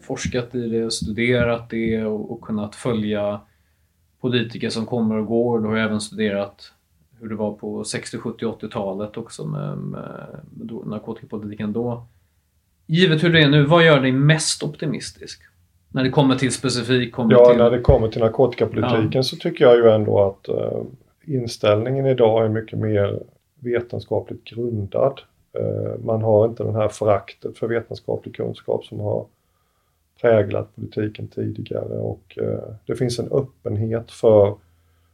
forskat 0.00 0.54
i 0.54 0.68
det, 0.68 0.90
studerat 0.90 1.70
det 1.70 2.04
och, 2.04 2.32
och 2.32 2.40
kunnat 2.40 2.74
följa 2.74 3.40
politiker 4.20 4.68
som 4.68 4.86
kommer 4.86 5.18
och 5.18 5.26
går. 5.26 5.60
Du 5.60 5.68
har 5.68 5.76
även 5.76 6.00
studerat 6.00 6.72
hur 7.22 7.28
det 7.28 7.34
var 7.34 7.52
på 7.52 7.84
60, 7.84 8.18
70, 8.18 8.44
80-talet 8.44 9.16
också 9.16 9.46
med, 9.46 9.78
med, 9.78 10.42
narkotikapolitiken 10.86 11.72
då. 11.72 12.06
Givet 12.86 13.24
hur 13.24 13.32
det 13.32 13.42
är 13.42 13.48
nu, 13.48 13.64
vad 13.64 13.84
gör 13.84 14.00
dig 14.00 14.12
mest 14.12 14.62
optimistisk? 14.62 15.42
När 15.88 16.04
det 16.04 16.10
kommer 16.10 16.34
till 16.34 16.52
specifikt, 16.52 17.14
kommer 17.14 17.32
Ja, 17.32 17.48
till... 17.48 17.58
när 17.58 17.70
det 17.70 17.80
kommer 17.80 18.08
till 18.08 18.20
narkotikapolitiken 18.20 19.24
så 19.24 19.36
tycker 19.36 19.64
jag 19.64 19.76
ju 19.76 19.90
ändå 19.90 20.22
att 20.22 20.48
eh, 20.48 20.82
inställningen 21.24 22.06
idag 22.06 22.44
är 22.44 22.48
mycket 22.48 22.78
mer 22.78 23.22
vetenskapligt 23.60 24.44
grundad. 24.44 25.20
Eh, 25.58 26.04
man 26.04 26.22
har 26.22 26.46
inte 26.46 26.64
den 26.64 26.74
här 26.74 26.88
föraktet 26.88 27.58
för 27.58 27.66
vetenskaplig 27.68 28.36
kunskap 28.36 28.84
som 28.84 29.00
har 29.00 29.26
präglat 30.20 30.74
politiken 30.74 31.28
tidigare 31.28 31.98
och 31.98 32.38
eh, 32.38 32.74
det 32.86 32.96
finns 32.96 33.18
en 33.18 33.32
öppenhet 33.32 34.10
för 34.10 34.54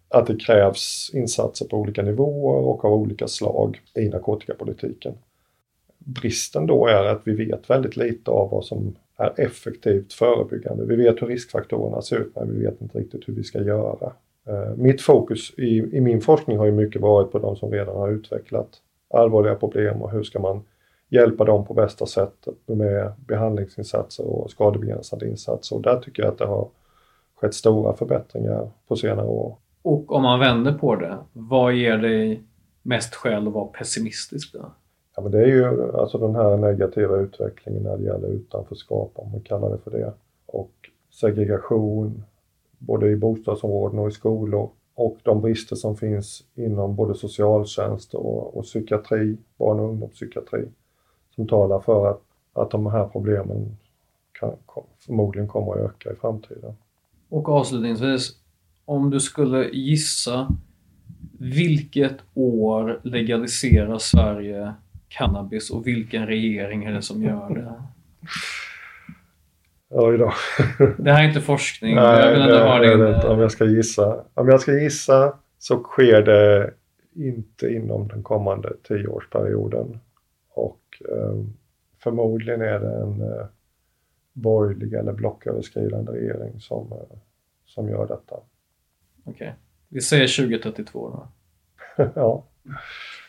att 0.09 0.27
det 0.27 0.37
krävs 0.37 1.11
insatser 1.15 1.67
på 1.67 1.77
olika 1.77 2.03
nivåer 2.03 2.65
och 2.67 2.85
av 2.85 2.93
olika 2.93 3.29
slag 3.29 3.81
i 3.95 4.09
narkotikapolitiken. 4.09 5.15
Bristen 5.99 6.67
då 6.67 6.87
är 6.87 7.05
att 7.05 7.21
vi 7.25 7.33
vet 7.33 7.71
väldigt 7.71 7.97
lite 7.97 8.31
av 8.31 8.51
vad 8.51 8.65
som 8.65 8.97
är 9.17 9.41
effektivt 9.41 10.13
förebyggande. 10.13 10.85
Vi 10.85 10.97
vet 10.97 11.23
hur 11.23 11.27
riskfaktorerna 11.27 12.03
ser 12.03 12.17
ut 12.17 12.37
men 12.37 12.59
vi 12.59 12.65
vet 12.65 12.81
inte 12.81 12.99
riktigt 12.99 13.29
hur 13.29 13.35
vi 13.35 13.45
ska 13.45 13.63
göra. 13.63 14.13
Eh, 14.47 14.77
mitt 14.77 15.03
fokus 15.03 15.55
i, 15.59 15.79
i 15.93 16.01
min 16.01 16.21
forskning 16.21 16.59
har 16.59 16.67
ju 16.67 16.73
mycket 16.73 17.03
varit 17.03 17.33
på 17.33 17.39
de 17.39 17.57
som 17.57 17.73
redan 17.73 17.97
har 17.97 18.11
utvecklat 18.11 18.69
allvarliga 19.11 19.55
problem 19.55 20.03
och 20.03 20.11
hur 20.11 20.23
ska 20.23 20.39
man 20.39 20.63
hjälpa 21.09 21.45
dem 21.45 21.67
på 21.67 21.75
bästa 21.75 22.07
sätt 22.07 22.49
med 22.67 23.13
behandlingsinsatser 23.27 24.25
och 24.25 24.51
skadebegränsande 24.51 25.29
insatser. 25.29 25.77
Och 25.77 25.83
där 25.83 26.01
tycker 26.01 26.23
jag 26.23 26.33
att 26.33 26.39
det 26.39 26.47
har 26.47 26.69
skett 27.35 27.55
stora 27.55 27.95
förbättringar 27.95 28.71
på 28.89 28.97
senare 28.97 29.27
år. 29.27 29.57
Och 29.89 30.13
om 30.13 30.23
man 30.23 30.41
vänder 30.41 30.73
på 30.73 30.97
det, 30.97 31.19
vad 31.33 31.75
ger 31.75 31.99
dig 31.99 32.43
mest 32.83 33.15
skäl 33.15 33.47
att 33.47 33.53
vara 33.53 33.67
pessimistisk 33.67 34.53
då? 34.53 34.73
Ja, 35.17 35.23
men 35.23 35.33
det 35.33 35.39
är 35.39 35.47
ju 35.47 35.93
alltså 35.97 36.19
den 36.19 36.35
här 36.35 36.57
negativa 36.57 37.17
utvecklingen 37.17 37.83
när 37.83 37.97
det 37.97 38.05
gäller 38.05 38.29
utanförskap, 38.29 39.13
om 39.15 39.33
man 39.33 39.41
kallar 39.41 39.71
det 39.71 39.79
för 39.79 39.91
det. 39.91 40.13
Och 40.47 40.73
segregation, 41.11 42.25
både 42.79 43.09
i 43.09 43.17
bostadsområden 43.17 43.99
och 43.99 44.09
i 44.09 44.11
skolor. 44.11 44.71
Och 44.95 45.17
de 45.23 45.41
brister 45.41 45.77
som 45.77 45.97
finns 45.97 46.45
inom 46.55 46.97
både 46.97 47.15
socialtjänst 47.15 48.15
och, 48.15 48.57
och 48.57 48.65
psykiatri, 48.65 49.37
barn 49.57 49.81
och 49.81 49.89
ungdomspsykiatri. 49.89 50.65
Som 51.35 51.49
talar 51.49 51.81
för 51.81 52.11
att, 52.11 52.23
att 52.53 52.71
de 52.71 52.87
här 52.87 53.07
problemen 53.07 53.77
kan, 54.33 54.53
förmodligen 55.07 55.49
kommer 55.49 55.73
att 55.73 55.79
öka 55.79 56.13
i 56.13 56.15
framtiden. 56.15 56.77
Och 57.29 57.49
avslutningsvis, 57.49 58.37
om 58.89 59.11
du 59.11 59.21
skulle 59.21 59.69
gissa 59.69 60.49
vilket 61.39 62.17
år 62.35 63.01
legaliserar 63.03 63.99
Sverige 63.99 64.75
cannabis 65.09 65.71
och 65.71 65.87
vilken 65.87 66.27
regering 66.27 66.85
är 66.85 66.93
det 66.93 67.03
som 67.03 67.23
gör 67.23 67.55
det? 67.55 67.83
Oj 69.91 70.19
då. 70.19 70.33
Det 70.99 71.13
här 71.13 71.25
är 71.25 71.29
inte 71.29 71.41
forskning. 71.41 71.95
Nej, 71.95 72.21
jag 72.21 72.33
vill 72.33 72.43
ändå 72.43 72.59
ha 72.59 72.79
din... 72.79 72.99
det, 72.99 73.29
om 73.29 73.41
jag 73.41 73.53
ska 73.53 73.65
gissa. 73.65 74.25
Om 74.35 74.49
jag 74.49 74.61
ska 74.61 74.73
gissa 74.73 75.35
så 75.59 75.83
sker 75.83 76.23
det 76.23 76.75
inte 77.15 77.69
inom 77.69 78.09
den 78.09 78.23
kommande 78.23 78.73
tioårsperioden. 78.83 79.99
Och 80.55 80.83
eh, 81.11 81.45
förmodligen 82.03 82.61
är 82.61 82.81
det 82.81 82.97
en 83.03 83.23
eh, 83.23 83.47
borgerlig 84.33 84.93
eller 84.93 85.13
blocköverskridande 85.13 86.13
regering 86.13 86.61
som, 86.61 86.93
eh, 86.93 87.19
som 87.67 87.89
gör 87.89 88.07
detta. 88.07 88.37
Okej. 89.29 89.47
Okay. 89.47 89.53
Vi 89.89 90.01
säger 90.01 90.27
2032 90.27 91.11
då. 91.11 91.29
ja, 92.15 92.45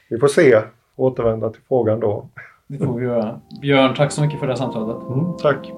vi 0.10 0.18
får 0.18 0.28
se. 0.28 0.62
Återvända 0.96 1.50
till 1.50 1.62
frågan 1.68 2.00
då. 2.00 2.30
Det 2.68 2.78
får 2.78 3.00
vi 3.00 3.06
göra. 3.06 3.42
Björn, 3.62 3.96
tack 3.96 4.12
så 4.12 4.22
mycket 4.22 4.40
för 4.40 4.48
det 4.48 4.54
här 4.54 4.58
samtalet. 4.58 5.08
Mm, 5.08 5.38
tack. 5.42 5.72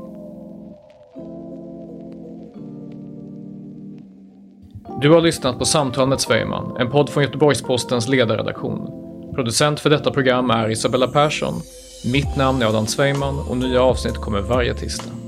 Du 5.01 5.09
har 5.09 5.22
lyssnat 5.22 5.59
på 5.59 5.65
Samtal 5.65 6.07
med 6.07 6.19
Svejman, 6.19 6.78
en 6.78 6.91
podd 6.91 7.09
från 7.09 7.24
Göteborgs-Postens 7.24 8.09
ledarredaktion. 8.09 8.88
Producent 9.36 9.80
för 9.80 9.89
detta 9.89 10.11
program 10.11 10.49
är 10.49 10.69
Isabella 10.69 11.07
Persson. 11.07 11.53
Mitt 12.13 12.36
namn 12.38 12.61
är 12.61 12.65
Adam 12.65 12.88
Svejman 12.88 13.39
och 13.49 13.57
nya 13.57 13.82
avsnitt 13.82 14.15
kommer 14.15 14.41
varje 14.41 14.74
tisdag. 14.74 15.20